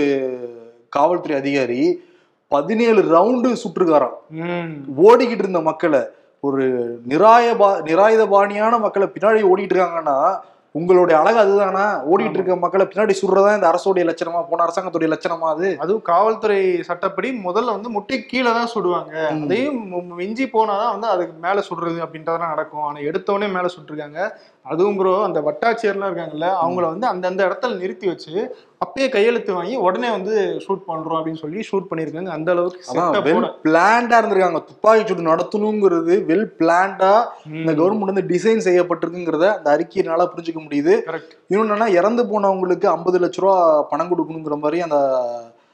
காவல்துறை 0.98 1.36
அதிகாரி 1.42 1.82
பதினேழு 2.52 3.02
ரவுண்டு 3.16 3.50
சுற்றுக்காராம். 3.64 4.18
ஓடிக்கிட்டு 5.10 5.46
இருந்த 5.46 5.62
மக்களை 5.72 6.02
ஒரு 6.44 6.64
நிராயபா 7.12 7.68
நிராயுதபாணியான 7.88 8.74
மக்களை 8.86 9.08
பின்னாடி 9.16 9.42
ஓடிட்டு 9.52 9.74
இருக்காங்கன்னா 9.74 10.16
உங்களுடைய 10.76 11.20
அழகு 11.20 11.40
அதுதானா? 11.44 11.86
ஓடிட்டு 12.12 12.34
இருக்க 12.34 12.56
மக்களை 12.56 12.86
பின்னாடி 12.86 13.14
சுடுறதா 13.22 13.56
இந்த 13.56 13.68
அரசோடைய 13.72 14.04
லட்சணமா? 14.10 14.42
போன 14.50 14.64
அரசாங்கத்துடைய 14.66 15.10
லட்சணமா 15.14 15.48
அது? 15.50 15.70
அதுவும் 15.80 16.02
காவல்துறை 16.02 16.60
சட்டப்படி 16.82 17.30
முதல்ல 17.46 17.76
வந்து 17.78 17.90
முட்டை 17.90 18.26
கீழே 18.26 18.52
தான் 18.54 18.72
சுடுவாங்க. 18.76 19.14
அதையும் 19.44 19.82
மிஞ்சி 20.22 20.46
போனாதான் 20.46 20.94
வந்து 20.96 21.08
அதுக்கு 21.08 21.36
மேல 21.40 21.64
சுடுறது 21.70 22.00
அப்படின்றதெல்லாம் 22.06 22.54
நடக்கும். 22.56 22.84
ஆனா 22.84 23.00
எடுத்தவொடனே 23.10 23.50
மேல 23.52 23.68
சுட்டிருக்காங்க. 23.76 24.20
அதுவும் 24.66 24.98
ப்ரோ 24.98 25.12
அந்த 25.26 25.40
வட்டாட்சியர்லாம் 25.42 26.10
இருக்காங்கல்ல 26.10 26.48
அவங்கள 26.60 26.86
வந்து 26.90 27.08
அந்தந்த 27.08 27.42
இடத்துல 27.48 27.78
நிறுத்தி 27.80 28.08
வச்சு 28.08 28.34
அப்பயே 28.82 29.08
கையெழுத்து 29.10 29.52
வாங்கி 29.54 29.76
உடனே 29.82 30.10
வந்து 30.10 30.34
ஷூட் 30.64 30.84
பண்றோம் 30.88 31.18
அப்படின்னு 31.18 31.42
சொல்லி 31.42 31.66
ஷூட் 31.68 31.90
பண்ணிருக்காங்க 31.90 32.32
அந்த 32.36 32.50
அளவுக்கு 32.52 32.82
வெல். 33.28 33.34
பிளான்டா 33.66 34.20
இருந்திருக்காங்க 34.20 34.62
துப்பாக்கி 34.68 35.06
சூடு 35.10 35.30
நடத்தணுங்கிறது 35.30 36.16
வெல் 36.30 36.48
பிளான்டா 36.60 37.12
இந்த. 37.54 37.72
கவர்மெண்ட் 37.80 38.12
வந்து 38.12 38.26
டிசைன் 38.32 38.66
செய்யப்பட்டிருக்குங்கிறத 38.68 39.48
அந்த 39.56 39.70
அறிக்கையினால 39.76 40.28
புரிஞ்சுக்க 40.32 40.62
முடியுது. 40.62 40.96
இன்னொன்னு 41.50 41.68
என்னன்னா 41.68 41.90
இறந்து 42.00 42.26
போனவங்களுக்கு 42.32 42.88
ஐம்பது 42.92 43.20
லட்ச 43.20 43.40
ரூபா 43.40 43.58
பணம் 43.92 44.12
கொடுக்கணுங்கிற 44.12 44.58
மாதிரி 44.60 44.80
அந்த 44.82 45.00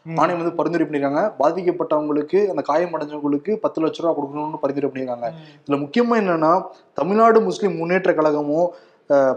ம். 0.08 0.18
ஆணையம் 0.20 0.42
வந்து 0.42 0.58
பரிந்துரை 0.58 0.86
பண்ணிருக்காங்க 0.86 1.22
பாதிக்கப்பட்டவங்களுக்கு 1.40 2.42
அந்த 2.52 2.62
காயம் 2.68 2.94
அடைஞ்சவங்களுக்கு 2.96 3.54
பத்து 3.64 3.82
லட்ச 3.84 4.00
ரூபா 4.00 4.14
கொடுக்கணும்னு 4.16 4.62
பரிந்துரை 4.62 4.90
பண்ணியிருக்காங்க 4.90 5.30
இதுல 5.60 5.80
முக்கியமா 5.82 6.18
என்னன்னா 6.22 6.52
தமிழ்நாடு 6.98 7.40
முஸ்லிம் 7.48 7.80
முன்னேற்ற 7.80 8.12
கழகமும் 8.14 8.68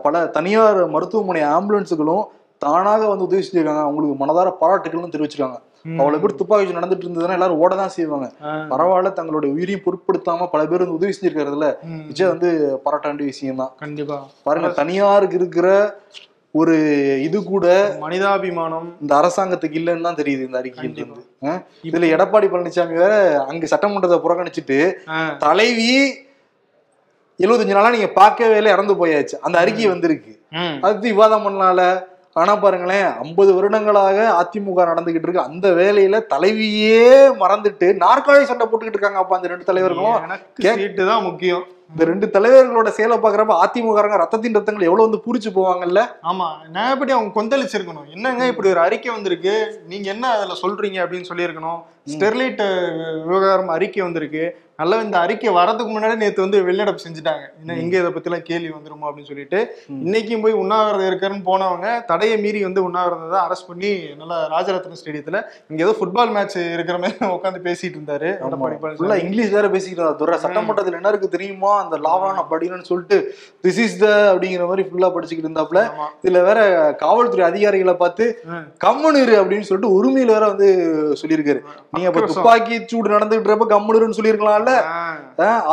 பல 0.05 0.21
தனியார் 0.35 0.83
மருத்துவமனை 0.95 1.43
ஆம்புலன்ஸுகளும் 1.51 2.23
தானாக 2.63 3.03
வந்து 3.11 3.27
உதவி 3.27 3.43
செஞ்சிருக்காங்க 3.43 3.83
அவங்களுக்கு 3.85 4.17
மனதார 4.23 4.49
பாராட்டுகள்னு 4.59 5.13
தெரிவிச்சிருக்காங்க. 5.13 5.59
அவ்வளவு 5.95 6.21
பேர் 6.23 6.39
துப்பாக்கி 6.39 6.75
நடந்துட்டு 6.75 7.07
இருந்ததுன்னா 7.07 7.37
எல்லாரும் 7.37 7.61
ஓட 7.63 7.73
தான் 7.77 7.93
செய்வாங்க. 7.95 8.27
பரவாயில்ல 8.73 9.11
தங்களுடைய 9.15 9.51
உயிரையும் 9.55 9.85
பொருட்படுத்தாம 9.85 10.49
பல 10.51 10.65
பேர் 10.67 10.83
வந்து 10.83 10.99
உதவி 10.99 11.15
செஞ்சிருக்கிறதுல 11.15 11.69
ம். 11.89 12.03
நிச்சயம் 12.09 12.33
வந்து 12.35 12.49
பாராட்ட 12.85 13.09
வேண்டிய 13.09 13.29
விஷயம் 13.31 13.61
தான் 13.63 13.73
கண்டிப்பா 13.81 14.19
பாருங்க 14.47 14.71
தனியாருக்கு 14.81 15.39
இருக்கிற 15.41 15.69
ஒரு 16.55 16.77
இது 17.27 17.39
கூட 17.51 17.67
மனிதாபிமானம். 18.05 18.89
இந்த 19.03 19.13
அரசாங்கத்துக்கு 19.21 19.79
இல்லைன்னு 19.81 20.07
தான் 20.07 20.19
தெரியுது 20.21 20.43
இந்த 20.47 20.59
அறிக்கையில. 20.61 20.97
இருந்து. 21.03 21.23
இதுல 21.89 22.09
எடப்பாடி 22.15 22.47
பழனிசாமி 22.53 22.97
வேற 23.03 23.15
அங்க 23.51 23.67
சட்டமன்றத்தை 23.73 24.19
புறக்கணிச்சிட்டு. 24.25 24.79
தலைவி 25.45 25.93
எழுபத்தஞ்சு 27.41 27.77
நாளா 27.77 27.95
நீங்க 27.97 28.11
பார்க்கவே 28.21 28.57
இல்லை 28.61 28.73
இறந்து 28.77 28.95
போயாச்சு. 29.03 29.37
அந்த 29.47 29.57
அறிக்கை 29.63 29.87
வந்திருக்கு. 29.95 30.33
அது 30.87 31.07
விவாதம் 31.11 31.45
பண்ணலால 31.47 31.83
ஆனா 32.41 32.53
பாருங்களேன் 32.63 33.07
ஐம்பது 33.23 33.51
வருடங்களாக 33.55 34.19
அதிமுக 34.41 34.85
நடந்துகிட்டு 34.91 35.27
இருக்கு. 35.27 35.49
அந்த 35.51 35.67
வேலையில 35.79 36.19
தலைவியே 36.33 37.01
மறந்துட்டு 37.43 37.87
நாற்காலி 38.05 38.45
சண்டை 38.51 38.65
போட்டுக்கிட்டு 38.67 38.99
இருக்காங்க. 38.99 39.23
அப்ப 39.23 39.37
அந்த 39.39 39.51
ரெண்டு 39.53 39.69
தலைவர்களும் 39.71 40.19
எனக்கு 40.29 40.75
சீட்டு 40.81 41.05
தான் 41.11 41.27
முக்கியம். 41.29 41.65
இந்த 41.93 42.05
ரெண்டு 42.11 42.27
தலைவர்களோட 42.35 42.89
செயலை 42.97 43.17
பாக்குறப்ப 43.23 43.55
அதிமுக 43.65 44.03
ரத்தத்தின் 44.23 44.57
ரத்தங்கள் 44.59 44.89
எவ்வளவு 44.89 45.07
வந்து 45.07 45.23
பூரிச்சு 45.27 45.51
போவாங்கல்ல? 45.59 46.03
ஆமா 46.31 46.49
நான் 46.75 46.93
எப்படி 46.95 47.13
அவங்க 47.17 47.33
கொந்தளிச்சிருக்கணும். 47.39 48.09
என்னங்க 48.17 48.47
இப்படி 48.53 48.71
ஒரு 48.75 48.81
அறிக்கை 48.87 49.13
வந்திருக்கு? 49.15 49.55
நீங்க 49.93 50.09
என்ன 50.15 50.33
அதுல 50.37 50.57
சொல்றீங்க 50.65 50.99
அப்படின்னு 51.05 51.31
சொல்லியிருக்கணும். 51.31 51.81
ஸ்டெர்லைட் 52.13 52.61
விவகாரம் 53.29 53.73
அறிக்கை 53.77 54.03
வந்திருக்கு. 54.03 54.45
நல்லா 54.81 54.99
இந்த 55.05 55.17
அறிக்கை 55.23 55.51
வரதுக்கு 55.57 55.91
முன்னாடி 55.95 56.15
நேத்து 56.21 56.45
வந்து 56.45 56.59
வெளிநடப்பு 56.67 57.03
செஞ்சுட்டாங்க. 57.07 57.43
இன்னும் 57.61 57.81
எங்க 57.83 57.95
இதை 58.01 58.11
பத்திலாம் 58.15 58.47
கேள்வி 58.51 58.71
வந்துருமோ 58.77 59.09
அப்படின்னு 59.09 59.31
சொல்லிட்டு. 59.31 59.59
இன்னைக்கும் 60.05 60.45
போய் 60.45 60.57
உண்ணாவிரதம் 60.61 61.09
இருக்காருன்னு 61.11 61.45
போனவங்க 61.51 61.89
தடையை 62.11 62.37
மீறி 62.45 62.61
வந்து 62.67 62.85
உண்ணாவிரதம் 62.87 63.35
தான் 63.35 63.45
அரெஸ்ட் 63.49 63.69
பண்ணி 63.71 63.91
நல்லா 64.21 64.39
ராஜரத்ன 64.55 65.01
ஸ்டேடியத்துல 65.03 65.41
இங்க 65.71 65.81
ஏதோ 65.87 65.95
ஃபுட்பால் 65.99 66.33
மேட்ச் 66.37 66.57
இருக்கிற 66.77 66.97
மாதிரி 67.03 67.31
உட்காந்து 67.37 67.61
பேசிட்டு 67.69 67.99
இருந்தாரு. 67.99 68.31
இங்கிலீஷ் 69.27 69.55
வேற 69.59 69.69
பேசிக்கிட்டு 69.77 70.17
துரை 70.23 70.39
சட்டமன்றத்துல 70.47 71.01
என்ன 71.01 71.13
இருக்கு 71.15 71.35
தெரியுமா? 71.37 71.75
அந்த 71.83 71.97
லாவா 72.05 72.29
நான் 72.31 72.51
படிக்கணும்னு 72.51 72.89
சொல்லிட்டு 72.89 73.17
திஸ் 73.65 73.81
இஸ் 73.83 73.97
த 73.99 74.09
அப்படிங்கிற 74.31 74.67
மாதிரி 74.69 74.85
ஃபுல்லா 74.87 75.11
படிச்சுக்கிட்டு 75.13 75.49
இருந்தாப்ல 75.49 75.81
ஆமா. 75.89 76.07
இதுல 76.23 76.43
வேற 76.47 76.59
காவல்துறை 77.01 77.45
அதிகாரிகளை 77.49 77.95
பார்த்து 77.99 78.27
ம். 78.51 78.65
கம்முனு 78.85 79.23
இரு 79.25 79.35
அப்படின்னு 79.41 79.69
சொல்லிட்டு 79.69 79.95
உரிமையில 79.97 80.35
வேற 80.37 80.47
வந்து 80.53 80.69
சொல்லியிருக்காரு 81.21 81.63
நீங்க 81.93 82.07
இப்ப 82.11 82.25
துப்பாக்கி 82.31 82.77
சூடு 82.91 83.15
நடந்துகிட்டு 83.15 83.51
இருப்ப 83.51 83.69
கம்முனுன்னு 83.73 84.19
சொல்லியிருக்கலாம்ல 84.19 84.75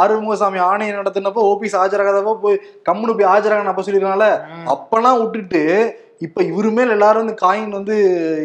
ஆறுமுகசாமி 0.02 0.60
ஆணையம் 0.67 1.00
நடத்தினப்ப 1.00 1.46
ஓபிஎஸ் 1.50 1.80
ஆஜராகாதப்ப 1.82 2.36
போய் 2.43 2.58
கம்முனு 2.86 3.15
போய் 3.15 3.32
சொல்லிருக்கலாம்ல 3.82 4.30
ம். 4.54 4.65
அப்பெல்லாம் 4.74 5.22
விட்டுட்டு 5.22 5.63
இப்ப 6.22 6.41
இவரு 6.48 6.70
மேல 6.76 6.93
எல்லாரும் 6.93 7.24
வந்து 7.24 7.41
காயின் 7.41 7.74
வந்து 7.74 7.96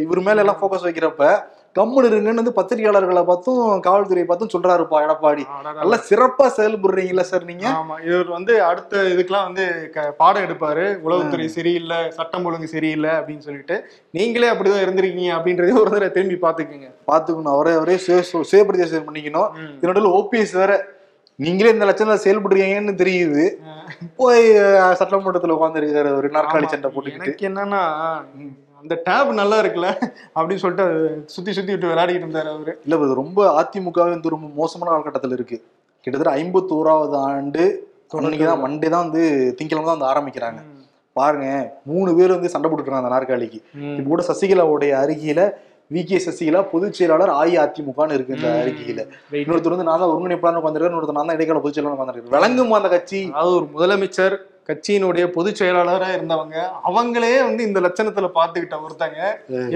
இவர் 0.02 0.20
மேல 0.24 0.42
எல்லாம் 0.42 0.58
ஃபோக்கஸ் 0.58 0.86
வைக்கிறப்ப 0.86 1.26
கம்முனு 1.76 2.08
இருங்கன்னு 2.10 2.40
வந்து 2.40 2.54
பத்திரிகையாளர்களை 2.56 3.22
பார்த்தும் 3.28 3.60
காவல்துறையை 3.86 4.24
பார்த்தும் 4.28 4.52
சொல்றாருப்பா 4.54 4.98
எடப்பாடி. 5.04 5.44
நல்லா 5.80 5.98
சிறப்பா 6.08 6.46
செயல்படுறீங்களா 6.56 7.24
சார் 7.30 7.44
நீங்க? 7.50 7.66
ஆமா 7.78 7.94
இவர் 8.08 8.30
வந்து 8.36 8.54
அடுத்த 8.70 9.02
இதுக்கெல்லாம் 9.12 9.46
வந்து 9.48 9.64
பாடம் 10.20 10.44
எடுப்பாரு. 10.46 10.84
உளவுத்துறை 11.06 11.46
சரியில்லை 11.56 12.00
சட்டம் 12.18 12.46
ஒழுங்கு 12.48 12.68
சரியில்லை 12.74 13.12
அப்படின்னு 13.18 13.46
சொல்லிட்டு. 13.48 13.76
நீங்களே 14.18 14.50
அப்படிதான் 14.52 14.84
இருந்திருக்கீங்க 14.86 15.32
அப்படின்றதே 15.38 15.76
ஒரு 15.82 15.92
தடவை 15.94 16.10
திரும்பி 16.16 16.38
பாத்துக்கோங்க 16.46 16.90
பாத்துக்கணும் 17.12 17.54
அவரே 17.56 17.74
அவரே 17.80 17.96
சுயபிரதேசம் 18.50 19.06
பண்ணிக்கணும். 19.08 19.52
இதனோட 19.78 20.10
ஓபிஎஸ் 20.18 20.56
வேற. 20.62 20.74
நீங்களே 21.38 21.72
இந்த 21.74 21.86
லட்சணத்துல 21.88 22.22
செயல்படுறீங்கன்னு 22.24 22.94
தெரியுது. 23.02 23.44
போய் 24.20 24.44
சட்டமன்றத்துல 25.00 25.56
உட்காந்துருக்காரு 25.56 26.10
ஒரு 26.18 26.28
நாற்காலி 26.36 26.68
சண்டை 26.74 26.90
எனக்கு 27.16 27.48
என்னன்னா 27.50 27.80
அந்த 28.82 28.94
டேப் 29.08 29.30
நல்லா 29.40 29.56
இருக்குல்ல? 29.62 29.88
அப்படின்னு 30.36 30.62
சொல்லிட்டு 30.64 30.86
அது 30.88 31.00
சுத்தி 31.34 31.52
சுத்தி 31.56 31.72
விட்டு 31.72 31.90
விளையாடிட்டு 31.92 32.26
இருந்தாரு 32.26 32.50
அவரு. 32.54 32.72
இல்ல 32.86 32.98
இது 33.06 33.20
ரொம்ப 33.22 33.40
அதிமுகவே 33.60 34.10
வந்து 34.16 34.34
ரொம்ப 34.34 34.48
மோசமான 34.60 34.90
காலகட்டத்தில் 34.92 35.36
இருக்கு. 35.38 35.58
கிட்டத்தட்ட 36.04 36.36
ஐம்பத்தோராவது 36.40 37.16
ஆண்டு 37.30 37.64
அன்னைக்கு 38.20 38.46
தான் 38.50 38.62
மண்டே 38.64 38.88
தான் 38.94 39.04
வந்து 39.06 39.22
திங்கக்கிழமை 39.58 39.86
தான் 39.88 39.96
வந்து 39.96 40.10
ஆரம்பிக்கிறாங்க. 40.12 40.60
பாருங்க 41.16 41.46
மூணு 41.90 42.10
பேர் 42.18 42.34
வந்து 42.36 42.50
சண்டை 42.54 42.66
போட்டுருக்காங்க 42.68 43.02
அந்த 43.02 43.12
நாற்காலிக்கு. 43.14 43.60
இப்போ 43.98 44.08
கூட 44.12 44.22
சசிகலாவுடைய 44.30 44.92
அறிக்கையில 45.02 45.42
வி. 45.90 46.02
கே. 46.08 46.18
சசிகலா 46.26 46.60
பொதுச் 46.72 46.98
செயலாளர் 46.98 47.32
அஇஅதிமுகன்னு 47.38 48.16
இருக்கு 48.18 48.36
இந்த 48.36 48.50
அறிக்கையில. 48.62 49.00
இன்னொருத்தர் 49.40 49.74
வந்து 49.74 49.88
நான் 49.88 50.00
தான் 50.02 50.12
ஒருங்கிணைப்பாளர் 50.12 50.60
உட்காந்துருக்காரு 50.60 50.92
இன்னொருத்தர் 50.92 51.18
நான் 51.18 51.28
தான் 51.30 51.38
இடைக்கால 51.38 51.62
பொதுச் 51.64 51.76
செயலாளர் 51.78 51.96
உட்காந்துருக்காரு 51.96 52.34
விளங்குமா 52.36 52.78
அந்த 52.80 52.90
கட்சி. 52.94 53.20
அதாவது 53.34 53.56
ஒரு 53.60 53.68
முதலமைச்சர் 53.74 54.36
கட்சியினுடைய 54.68 55.24
பொதுச் 55.26 55.60
செயலாளரா 55.60 56.08
இருந்தவங்க 56.16 56.56
அவங்களே 56.88 57.32
வந்து 57.46 57.62
இந்த 57.68 57.78
லட்சணத்துல 57.80 58.28
பாத்துக்கிட்ட 58.36 58.76
ஒருத்தங்க. 58.86 59.20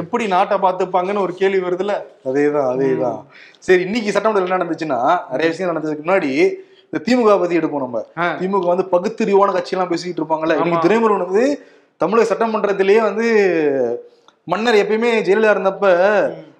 எப்படி 0.02 0.24
நாட்டை 0.26 0.56
பாத்துப்பாங்கன்னு 0.58 1.24
ஒரு 1.26 1.34
கேள்வி 1.34 1.60
வருதுல்ல? 1.66 1.94
அதேதான் 2.28 2.68
அதேதான். 2.72 3.18
சரி 3.66 3.82
இன்னைக்கு 3.82 4.12
சட்டமன்றத்தில் 4.12 4.50
என்ன 4.50 4.62
நடந்துச்சுன்னா 4.62 5.00
நிறைய 5.32 5.48
விஷயம் 5.52 5.70
நடந்ததுக்கு 5.72 6.06
முன்னாடி 6.06 6.30
இந்த 6.88 6.98
திமுக 7.06 7.38
பத்தி 7.40 7.58
எடுப்போம் 7.58 7.84
நம்ம. 7.86 8.02
திமுக 8.40 8.66
வந்து 8.72 8.86
பகுத்தறிவான 8.94 9.54
கட்சியெல்லாம் 9.56 9.92
பேசிக்கிட்டு 9.92 10.22
இருப்பாங்கல்ல. 10.22 10.56
இன்னைக்கு 10.60 10.84
துரைமுருகன் 10.86 11.28
வந்து 11.28 11.46
தமிழக 12.00 12.28
சட்டமன்றத்திலேயே 12.32 13.02
வந்து 13.08 13.26
மன்னர் 14.44 14.82
எப்பயுமே 14.82 15.10
ஜெயலலிதா 15.26 15.54
இருந்தப்ப 15.54 15.86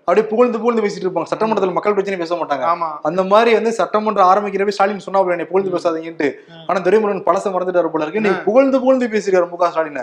அப்படியே 0.09 0.25
புகழ்ந்து 0.31 0.59
புகழ்ந்து 0.63 0.83
பேசிட்டு 0.83 1.07
இருப்பாங்க. 1.07 1.29
சட்டமன்றத்தில் 1.31 1.77
மக்கள் 1.77 1.95
பிரச்சனை 1.95 2.19
பேச 2.21 2.35
மாட்டாங்க. 2.41 2.65
அந்த 3.09 3.23
மாதிரி 3.31 3.53
வந்து 3.59 3.71
சட்டமன்றம் 3.79 4.29
ஆரம்பிக்கிறப்ப 4.33 4.75
ஸ்டாலின் 4.75 5.05
சொன்னா 5.07 5.23
என்னை 5.35 5.47
புகழ்ந்து 5.53 5.73
பேசாதீங்கன்ட்டு. 5.75 6.29
ஆனா 6.69 6.79
துரைமுருகன் 6.87 7.25
பழச 7.29 7.51
மறந்துட்டாரு 7.55 7.91
போல 7.95 8.05
இருக்கு. 8.07 8.23
நீ 8.27 8.33
புகழ்ந்து 8.49 8.81
புகழ்ந்து 8.83 9.07
பேசிருக்காரு 9.15 9.49
மு 9.53 9.59
க 9.63 9.71
ஸ்டாலின். 9.73 10.03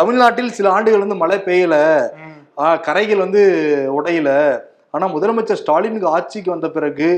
தமிழ்நாட்டில் 0.00 0.54
சில 0.58 0.68
ஆண்டுகள் 0.74 1.04
வந்து 1.04 1.16
மழை 1.22 1.38
பெய்யல. 1.48 1.76
கரைகள் 2.86 3.24
வந்து 3.24 3.42
உடையல. 3.98 4.30
ஆனா 4.96 5.04
முதலமைச்சர் 5.14 5.60
ஸ்டாலினுக்கு 5.62 6.12
ஆட்சிக்கு 6.16 6.54
வந்த 6.54 6.70
பிறகு. 6.76 7.10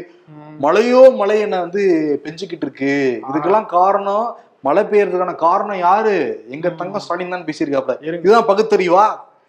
மழையோ 0.65 1.03
மழை 1.21 1.39
என்ன 1.45 1.61
வந்து 1.67 1.85
பெஞ்சுக்கிட்டு 2.25 2.67
இருக்கு. 2.69 2.95
இதுக்கெல்லாம் 3.29 3.69
காரணம் 3.77 4.27
மழை 4.69 4.83
பெய்யறதுக்கான 4.91 5.37
காரணம் 5.47 5.81
யாரு? 5.87 6.17
எங்க 6.57 6.69
தங்கம் 6.81 7.05
ஸ்டாலின் 7.07 7.37
தான் 7.37 7.47
பேசியிருக்காப்ல. 7.51 7.97
இதுதான் 8.25 8.51
பகுத்தறிவா? 8.51 9.07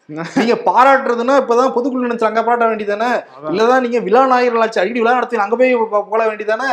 நீங்க 0.40 0.56
பாராட்டுறதுன்னா 0.66 1.36
இப்பதான் 1.42 1.74
பொதுக்குழு 1.76 2.08
நினைச்சு 2.08 2.28
அங்க 2.28 2.42
பாராட்ட 2.44 2.66
வேண்டியதானே. 2.70 3.08
இல்லதான் 3.52 3.84
நீங்க 3.86 4.00
விழா 4.08 4.22
நாயகர்களாச்சு 4.32 4.82
அடிக்கடி 4.82 5.02
விழா 5.02 5.16
நடத்தி 5.18 5.44
அங்க 5.46 5.56
போய் 5.56 5.74
போக 6.10 6.22
வேண்டியதானே 6.30 6.70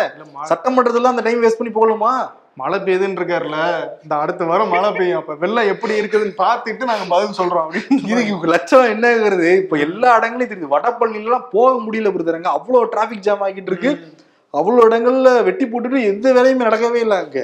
சட்டமன்றத்துல 0.51 1.13
அந்த 1.13 1.25
டைம் 1.27 1.43
வேஸ்ட் 1.45 1.61
பண்ணி 1.61 1.73
போகணுமா? 1.75 2.13
மழை 2.57 2.79
பெய்யுதுன்னு 2.87 3.19
இருக்காருல்ல. 3.21 3.59
இந்த 4.05 4.15
அடுத்த 4.23 4.45
வாரம் 4.45 4.73
மழை 4.75 4.91
பெய்யும். 4.93 5.21
அப்ப 5.21 5.35
வெள்ளம் 5.43 5.71
எப்படி 5.73 5.95
இருக்குதுன்னு 6.01 6.35
பார்த்துட்டு 6.43 6.91
நாங்க 6.91 7.07
பதில் 7.13 7.39
சொல்றோம் 7.39 7.65
அப்படின்னு 7.67 8.11
இதுக்கு 8.13 8.53
லட்சம் 8.55 8.91
என்னங்கிறது 8.95 9.49
இப்ப 9.63 9.79
எல்லா 9.87 10.11
இடங்களையும் 10.19 10.53
தெரியுது. 10.53 10.75
வடபழனில 10.75 11.29
எல்லாம் 11.29 11.49
போக 11.55 11.73
முடியல 11.87 12.13
பிரதரங்க 12.17 12.51
அவ்வளவு 12.59 12.91
டிராபிக் 12.95 13.25
ஜாம் 13.29 13.45
ஆகிட்டு 13.49 13.73
இருக்கு. 13.73 13.93
அவ்வளவு 14.55 14.87
இடங்கள்ல 14.87 15.29
வெட்டி 15.45 15.65
போட்டுட்டு 15.67 16.01
எந்த 16.09 16.27
வேலையுமே 16.37 16.67
நடக்கவே 16.67 16.99
இல்லை 17.05 17.19
அங்க. 17.19 17.39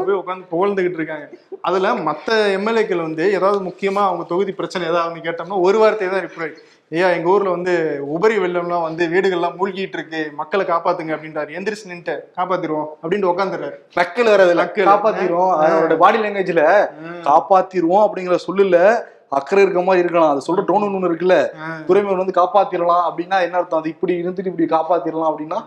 போய் 0.00 0.18
உட்காந்து 0.18 0.50
புகழ்ந்துகிட்டு 0.50 0.98
இருக்காங்க. 0.98 1.26
அதுல 1.64 1.92
மத்த 2.06 2.28
எம்எல்ஏக்கள் 2.56 3.06
வந்து 3.06 3.24
ஏதாவது 3.36 3.60
முக்கியமா 3.68 4.02
அவங்க 4.06 4.24
தொகுதி 4.28 4.52
பிரச்சனை 4.52 4.84
ஏதாவது 4.90 5.24
கேட்டோம்னா 5.26 5.62
ஒரு 5.66 5.78
வார்த்தை 5.78 6.08
தான் 6.08 6.26
ரிப்ளை 6.26 6.48
ஐயா 6.92 7.08
எங்க 7.16 7.28
ஊர்ல 7.28 7.50
வந்து 7.50 7.72
உபரி 8.14 8.36
வெள்ளம்லாம் 8.38 8.86
வந்து 8.86 9.02
வீடுகள்லாம் 9.12 9.56
மூழ்கிட்டு 9.58 9.96
இருக்கு. 9.98 10.20
மக்களை 10.38 10.64
காப்பாத்துங்க 10.66 11.12
அப்படின்றாரு. 11.16 11.50
எந்திரிச்சு 11.56 11.90
நின்ட்டு 11.90 12.14
காப்பாத்திருவோம் 12.38 12.88
அப்படின்ட்டு 13.02 13.30
உட்காந்துறாரு 13.32 13.76
நக்கல் 13.96 14.30
வர 14.32 14.44
அதுல 14.46 14.62
நக்கல். 14.62 14.88
காப்பாத்திரும் 14.90 15.52
அதோட 15.60 15.96
பாடி 15.98 16.18
லாங்குவேஜ்ல 16.18 16.64
காப்பாத்திருவோம் 17.28 18.04
அப்படிங்கிற 18.06 18.38
சொல்லுல 18.46 18.78
அக்கறை 19.32 19.62
இருக்க 19.62 19.82
மாதிரி 19.82 20.02
இருக்கலாம். 20.02 20.30
அது 20.30 20.46
சொல்ற 20.46 20.62
டோன் 20.68 20.86
ஒண்ணு 20.86 21.10
இருக்குல்ல. 21.10 21.36
துறைமுகம் 21.86 22.16
வந்து 22.16 22.38
காப்பாத்திரலாம் 22.40 23.04
அப்படின்னா 23.08 23.42
என்ன 23.42 23.56
அர்த்தம்? 23.56 23.80
அது 23.80 23.88
இப்படி 23.88 24.22
இருந்துட்டு 24.22 24.46
இப்படி 24.46 24.68
காப்பாத்திரலாம் 24.70 25.30
அப்படின்னா. 25.30 25.58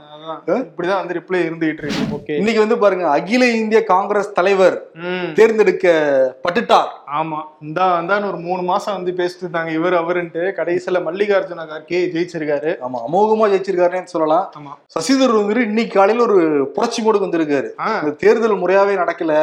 இப்படிதான் 0.64 1.02
வந்து 1.02 1.18
ரிப்ளை 1.20 1.40
இருந்துகிட்டு 1.48 1.84
இருக்கு. 1.84 2.04
ஓகே 2.18 2.36
இன்னைக்கு 2.36 2.60
வந்து 2.60 2.78
பாருங்க 2.78 3.10
அகில 3.10 3.46
இந்திய 3.54 3.84
காங்கிரஸ் 3.84 4.34
தலைவர் 4.34 4.78
ம். 5.04 5.32
தேர்ந்தெடுக்கப்பட்டுட்டார் 5.36 6.92
ஆமா. 7.14 7.40
இந்தா 7.62 8.02
இந்தான்னு 8.02 8.28
ஒரு 8.28 8.38
மூணு 8.38 8.62
மாசம் 8.62 8.94
வந்து 8.94 9.12
பேசிட்டு 9.12 9.44
இருந்தாங்க 9.46 9.72
இவர் 9.72 9.94
அவருன்ட்டு. 9.94 10.44
கடைசியில 10.60 11.02
மல்லிகார்ஜுன 11.04 11.66
கார்கே 11.66 12.00
ஜெயிச்சிருக்காரு. 12.14 12.72
ஆமா 12.86 13.00
அமோகமா 13.08 13.48
ஜெயிச்சிருக்காருன்னு 13.54 14.04
சொல்லலாம். 14.06 14.46
ஆமா. 14.60 14.72
சசிதர் 14.96 15.36
வந்து 15.40 15.64
இன்னைக்கு 15.64 16.00
காலையில 16.00 16.24
ஒரு 16.24 16.38
புரட்சி 16.76 17.04
மோடுக்கு 17.04 17.28
வந்திருக்காரு. 17.28 17.70
இந்த 18.00 18.12
தேர்தல் 18.18 18.62
முறையாவே 18.62 18.96
நடக்கல. 18.96 19.34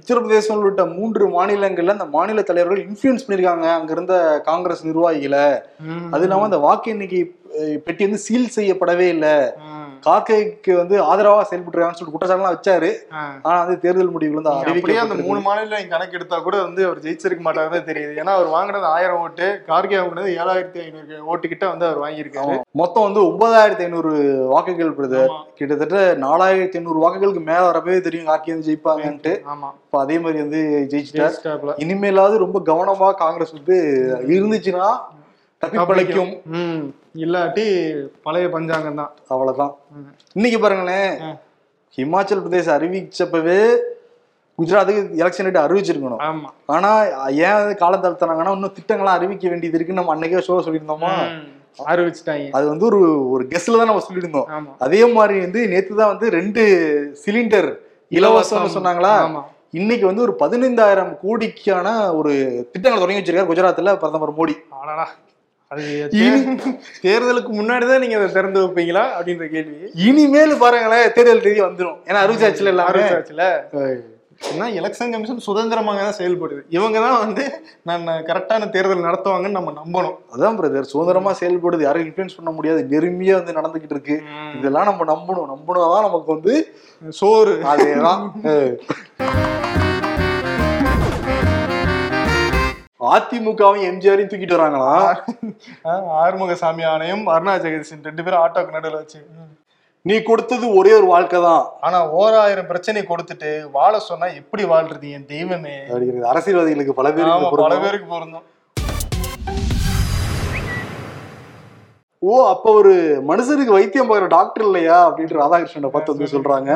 உத்தரப்பிரதேசம் 0.00 0.56
உள்ளிட்ட 0.56 0.84
மூன்று 0.86 1.28
மாநிலங்கள்ல 1.28 1.88
அந்த 1.88 2.04
மாநில 2.06 2.42
தலைவர்கள் 2.42 2.84
இன்ஃபுளுன்ஸ் 2.86 3.24
பண்ணிருக்காங்க. 3.26 3.44
அங்க 3.48 3.92
இருந்த 3.92 4.14
காங்கிரஸ் 4.44 4.86
நிர்வாகிகளை. 4.86 5.46
அது 6.10 6.22
இல்லாம 6.22 6.44
அந்த 6.44 6.58
வாக்கு 6.58 6.90
எண்ணிக்கை 6.90 7.20
பெட்டி 7.84 8.04
வந்து 8.04 8.18
சீல் 8.18 8.54
செய்யப்படவே 8.56 9.06
இல்ல. 9.08 9.26
கார்கேக்கு 10.06 10.72
வந்து 10.80 10.96
ஆதரவா 11.10 11.40
செயல்பட்டுருக்காங்கன்னு 11.48 11.98
சொல்லிட்டு 11.98 12.16
குற்றச்சாட்டுலாம் 12.16 12.54
வச்சாரு. 12.56 12.90
ஆனா 13.46 13.56
வந்து 13.62 13.76
தேர்தல் 13.84 14.10
வந்து 14.10 14.28
நீங்க 14.48 14.72
அப்படியே 14.72 14.98
அந்த. 15.04 15.16
மூணு 15.28 15.40
மாநிலம் 15.46 15.78
நீங்க 15.80 15.92
கணக்கு 15.94 16.16
எடுத்தா 16.18 16.36
கூட 16.46 16.56
வந்து 16.66 16.82
அவர் 16.88 17.02
ஜெயிச்சிருக்க 17.04 17.44
மாட்டாருதான் 17.46 17.88
தெரியுது 17.90 18.12
ஏன்னா 18.20 18.34
அவர் 18.38 18.50
வாங்கினது 18.54 18.86
ஆயிரம் 18.96 19.22
ஓட்டு 19.24 19.46
கார்கே 19.70 19.98
வாங்கினது 20.00 20.30
ஏழாயிரத்தி 20.42 20.80
ஐநூறு 20.84 21.18
ஓட்டு 21.32 21.46
கிட்ட 21.52 21.64
வந்து 21.72 21.86
அவர் 21.88 22.02
வாங்கியிருக்காரு. 22.04 22.56
மொத்தம் 22.82 23.06
வந்து 23.08 23.22
ஒன்பதாயிரத்தி 23.28 23.86
ஐநூறு 23.86 24.12
வாக்குகள் 24.54 24.96
பிரதர். 24.98 25.32
கிட்டத்தட்ட 25.58 25.98
நாலாயிரத்தி 26.26 26.78
ஐநூறு 26.80 27.00
வாக்குகளுக்கு 27.04 27.44
மேல 27.50 27.62
வரவே 27.70 27.98
தெரியும் 28.06 28.30
கார்கே 28.30 28.54
வந்து 28.54 28.68
ஜெயிப்பாங்கன்ட்டு 28.70 29.34
ஆமா 29.54 29.70
இப்ப 29.86 30.00
அதே 30.04 30.18
மாதிரி 30.18 30.38
வந்து 30.44 30.62
ஜெயிச்சிட்டார். 30.92 31.36
இனிமேலாவது 31.84 32.42
ரொம்ப 32.44 32.58
கவனமா 32.70 33.10
காங்கிரஸ் 33.24 33.56
வந்து 33.58 33.76
இருந்துச்சுன்னா 34.36 34.88
தப்பி 35.66 35.86
பிழைக்கும் 35.90 36.32
ம். 36.56 36.82
இல்லாட்டி 37.16 37.64
பழைய 38.22 38.50
பஞ்சாங்கம் 38.50 38.94
தான். 38.94 39.12
அவ்வளவுதான். 39.28 39.72
இன்னைக்கு 40.36 40.60
பாருங்களேன். 40.60 41.12
ஹிமாச்சல் 41.98 42.42
பிரதேச 42.44 42.68
அறிவிச்சப்பவே 42.76 43.58
குஜராத்துக்கு 44.58 45.18
எலெக்ஷன் 45.20 45.46
டேட் 45.46 45.64
அறிவிச்சிருக்கணும். 45.64 46.20
ஆமா. 46.28 46.48
ஆனா 46.66 46.90
ஏன் 47.40 47.56
அது 47.56 47.74
காலம் 47.76 48.04
தளர்த்தினாங்கன்னா 48.04 48.54
இன்னும் 48.54 48.76
திட்டங்கள்லாம் 48.78 49.18
அறிவிக்க 49.18 49.48
வேண்டியது 49.48 49.76
இருக்குன்னு 49.76 50.00
நம்ம 50.00 50.14
அன்னைக்கே 50.14 50.44
ஷோ 50.48 50.60
சொல்லியிருந்தோமா. 50.66 51.10
அறிவிச்சிட்டாங்க. 51.86 52.46
அது 52.52 52.68
வந்து 52.68 52.84
ஒரு 52.84 53.00
ஒரு 53.30 53.44
கெஸ்ட்ல 53.44 53.78
தான் 53.78 53.90
நம்ம 53.90 54.04
சொல்லியிருந்தோம். 54.06 54.48
அதே 54.78 55.12
மாதிரி 55.12 55.40
வந்து 55.40 55.68
நேத்து 55.68 55.94
தான் 55.94 56.12
வந்து 56.14 56.30
ரெண்டு 56.30 56.62
சிலிண்டர் 57.24 57.68
இலவசம்னு 58.12 58.74
சொன்னாங்களா? 58.76 59.14
இன்னைக்கு 59.72 60.06
வந்து 60.06 60.22
ஒரு 60.22 60.36
பதினைந்தாயிரம் 60.40 61.12
கோடிக்கான 61.22 61.86
ஒரு 62.14 62.32
திட்டங்களை 62.72 63.00
தொடங்கி 63.00 63.20
வச்சிருக்காரு 63.20 63.50
குஜராத்ல 63.50 63.96
பிரதமர் 63.96 64.36
மோடி. 64.38 64.54
தேர்தலுக்கு 67.04 67.52
முன்னாடிதான் 67.58 68.02
நீங்க 68.02 68.16
அதை 68.18 68.28
திறந்து 68.32 68.60
வைப்பீங்களா 68.64 69.04
அப்படின்ற 69.16 69.46
கேள்வி. 69.54 69.78
இனிமேல் 70.08 70.60
பாருங்களேன் 70.60 71.08
தேர்தல் 71.14 71.46
தேதி 71.46 71.60
வந்துடும் 71.60 71.96
ஏன்னா 72.08 72.20
அறிவிச்சாச்சுல 72.24 72.72
எல்லாரும் 72.74 73.02
அறிவிச்சாச்சுல 73.02 73.46
ஏன்னா 74.50 74.66
எலெக்ஷன் 74.78 75.12
கமிஷன் 75.12 75.44
சுதந்திரமாக 75.46 76.00
தான் 76.02 76.16
செயல்படுது. 76.18 76.62
இவங்க 76.68 76.98
தான் 77.04 77.18
வந்து 77.18 77.44
நான் 77.82 78.02
கரெக்டான 78.08 78.68
தேர்தல் 78.74 79.06
நடத்துவாங்கன்னு 79.06 79.58
நம்ம 79.58 79.72
நம்பணும். 79.78 80.16
அதான் 80.34 80.58
பிரதர் 80.58 80.90
சுதந்திரமா 80.92 81.32
செயல்படுது. 81.40 81.82
யாரும் 81.82 82.04
இன்ஃபுளுன்ஸ் 82.06 82.36
பண்ண 82.36 82.50
முடியாது. 82.50 82.82
நெருங்கியா 82.90 83.36
வந்து 83.38 83.58
நடந்துகிட்டு 83.60 83.96
இருக்கு. 83.96 84.22
இதெல்லாம் 84.58 84.88
நம்ம 84.90 85.04
நம்பணும். 85.14 85.52
நம்பணும்தான் 85.54 86.08
நமக்கு 86.08 86.34
வந்து 86.34 86.54
சோறு. 87.08 87.56
அதேதான். 87.72 88.22
அதிமுகவும் 93.14 93.86
எம்ஜிஆரையும் 93.90 94.30
தூக்கிட்டு 94.30 94.56
வராங்களா? 94.56 94.92
ஆறுமுகசாமி 96.22 96.84
ஆணையம் 96.92 97.24
அருணா 97.34 97.54
ஜெகதீசன் 97.64 98.06
ரெண்டு 98.08 98.24
பேரும் 98.24 98.42
ஆட்டோக்கு 98.44 98.76
நடுவில் 98.76 99.00
வச்சு. 99.00 99.20
நீ 100.08 100.16
கொடுத்தது 100.28 100.66
ஒரே 100.78 100.92
ஒரு 100.98 101.06
வாழ்க்கை 101.12 101.38
தான். 101.46 101.64
ஆனா 101.86 101.98
ஓராயிரம் 102.18 102.68
பிரச்சனை 102.72 103.00
கொடுத்துட்டு 103.08 103.50
வாழ 103.76 103.92
சொன்னா 104.10 104.26
எப்படி 104.40 104.64
வாழ்றது 104.72 105.08
என் 105.16 105.30
தெய்வமே. 105.34 105.76
அரசியல்வாதிகளுக்கு 106.32 106.98
பல 107.00 107.10
பேருக்கு 107.16 107.64
பல. 107.64 107.78
பேருக்கு 107.84 108.08
பொருந்தும். 108.14 108.46
ஓ 112.22 112.36
அப்ப 112.52 112.66
ஒரு 112.80 112.94
மனுஷனுக்கு 113.30 113.76
வைத்தியம் 113.78 114.08
பார்க்குற 114.10 114.28
டாக்டர் 114.38 114.64
இல்லையா? 114.68 114.96
அப்படின்ட்டு 115.08 115.42
ராதாகிருஷ்ணனை 115.42 115.90
பார்த்து 115.96 116.14
வந்து 116.14 116.32
சொல்றாங்க. 116.34 116.70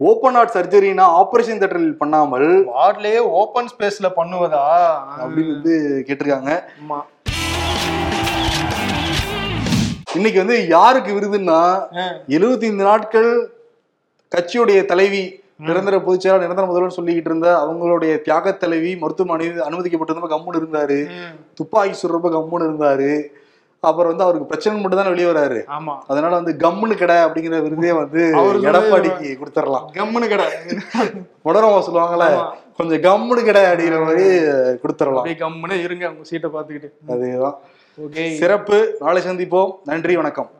ஓப்பன் 0.00 0.34
ஹார்ட் 0.34 0.54
சர்ஜரினா 0.54 1.04
ஆபரேஷன் 1.18 1.60
தேட்டரில் 1.60 1.92
பண்ணாமல் 1.96 2.46
வார்ட்லயே 2.70 3.18
ஓபன் 3.34 3.68
ஸ்பேஸ்ல 3.72 4.08
பண்ணுவதா? 4.16 4.62
அப்படின்னு 5.18 5.52
வந்து 5.54 5.74
கேட்டிருக்காங்க. 6.06 6.52
இன்னைக்கு 10.14 10.38
வந்து 10.38 10.56
யாருக்கு 10.68 11.12
விருதுன்னா 11.14 11.60
ஆ. 11.96 12.04
75 12.34 12.82
நாட்கள் 12.82 13.30
கட்சியுடைய 14.32 14.84
தலைவி 14.84 15.22
நிரந்தர 15.60 15.96
பொதுச்செயலாளர் 15.98 16.44
நிரந்தர 16.44 16.66
முதல்வர் 16.66 16.96
சொல்லிக்கிட்டு 16.96 17.30
இருந்த 17.30 17.48
அவங்களுடைய 17.58 18.22
தியாக 18.22 18.52
தலைவி 18.56 18.92
மருத்துவமனை 18.96 19.46
அனுமதிக்கப்பட்டிருந்தப்ப 19.66 20.30
கம்முன்னு 20.30 20.60
இருந்தாரு. 20.62 20.98
துப்பாக்கி 21.54 21.94
சுடுறப்ப 21.98 22.30
கம்முன்னு 22.30 22.68
இருந்தாரு. 22.68 23.10
அப்புறம் 23.84 24.08
வந்து 24.08 24.22
அவருக்கு 24.22 24.46
பிரச்சனை 24.46 24.80
மட்டும் 24.80 24.98
தான் 24.98 25.08
வெளியே 25.08 25.30
வராரு. 25.30 25.60
ஆமா. 25.78 25.98
அதனால 26.06 26.34
வந்து 26.40 26.68
கம்முன்னு 26.68 26.98
கடை 26.98 27.16
அப்படிங்கிற 27.16 27.62
விருதே 27.62 27.92
வந்து 27.92 28.22
எடப்பாடிக்கு 28.68 29.38
கொடுத்துடலாம். 29.40 29.86
கம்முன்னு 29.92 30.28
கடை. 30.28 30.46
உடனமா 31.44 31.82
சொல்லுவாங்கல்ல. 31.88 32.48
கொஞ்சம் 32.76 33.00
கம்முன்னு 33.00 33.44
கடை 33.44 33.62
அப்படிங்கிற 33.62 34.04
மாதிரி 34.04 34.28
கொடுத்துடலாம். 34.82 35.42
கம்முன்னு 35.44 35.82
இருங்க 35.82 36.08
உங்க 36.08 36.22
சீட்டை 36.22 36.50
பாத்துக்கிட்டு 36.50 36.90
அதேதான். 37.08 37.54
ஓகே. 37.98 38.34
சிறப்பு. 38.34 38.96
நாளை 39.00 39.22
சந்திப்போம். 39.22 39.70
நன்றி 39.84 40.16
வணக்கம். 40.16 40.50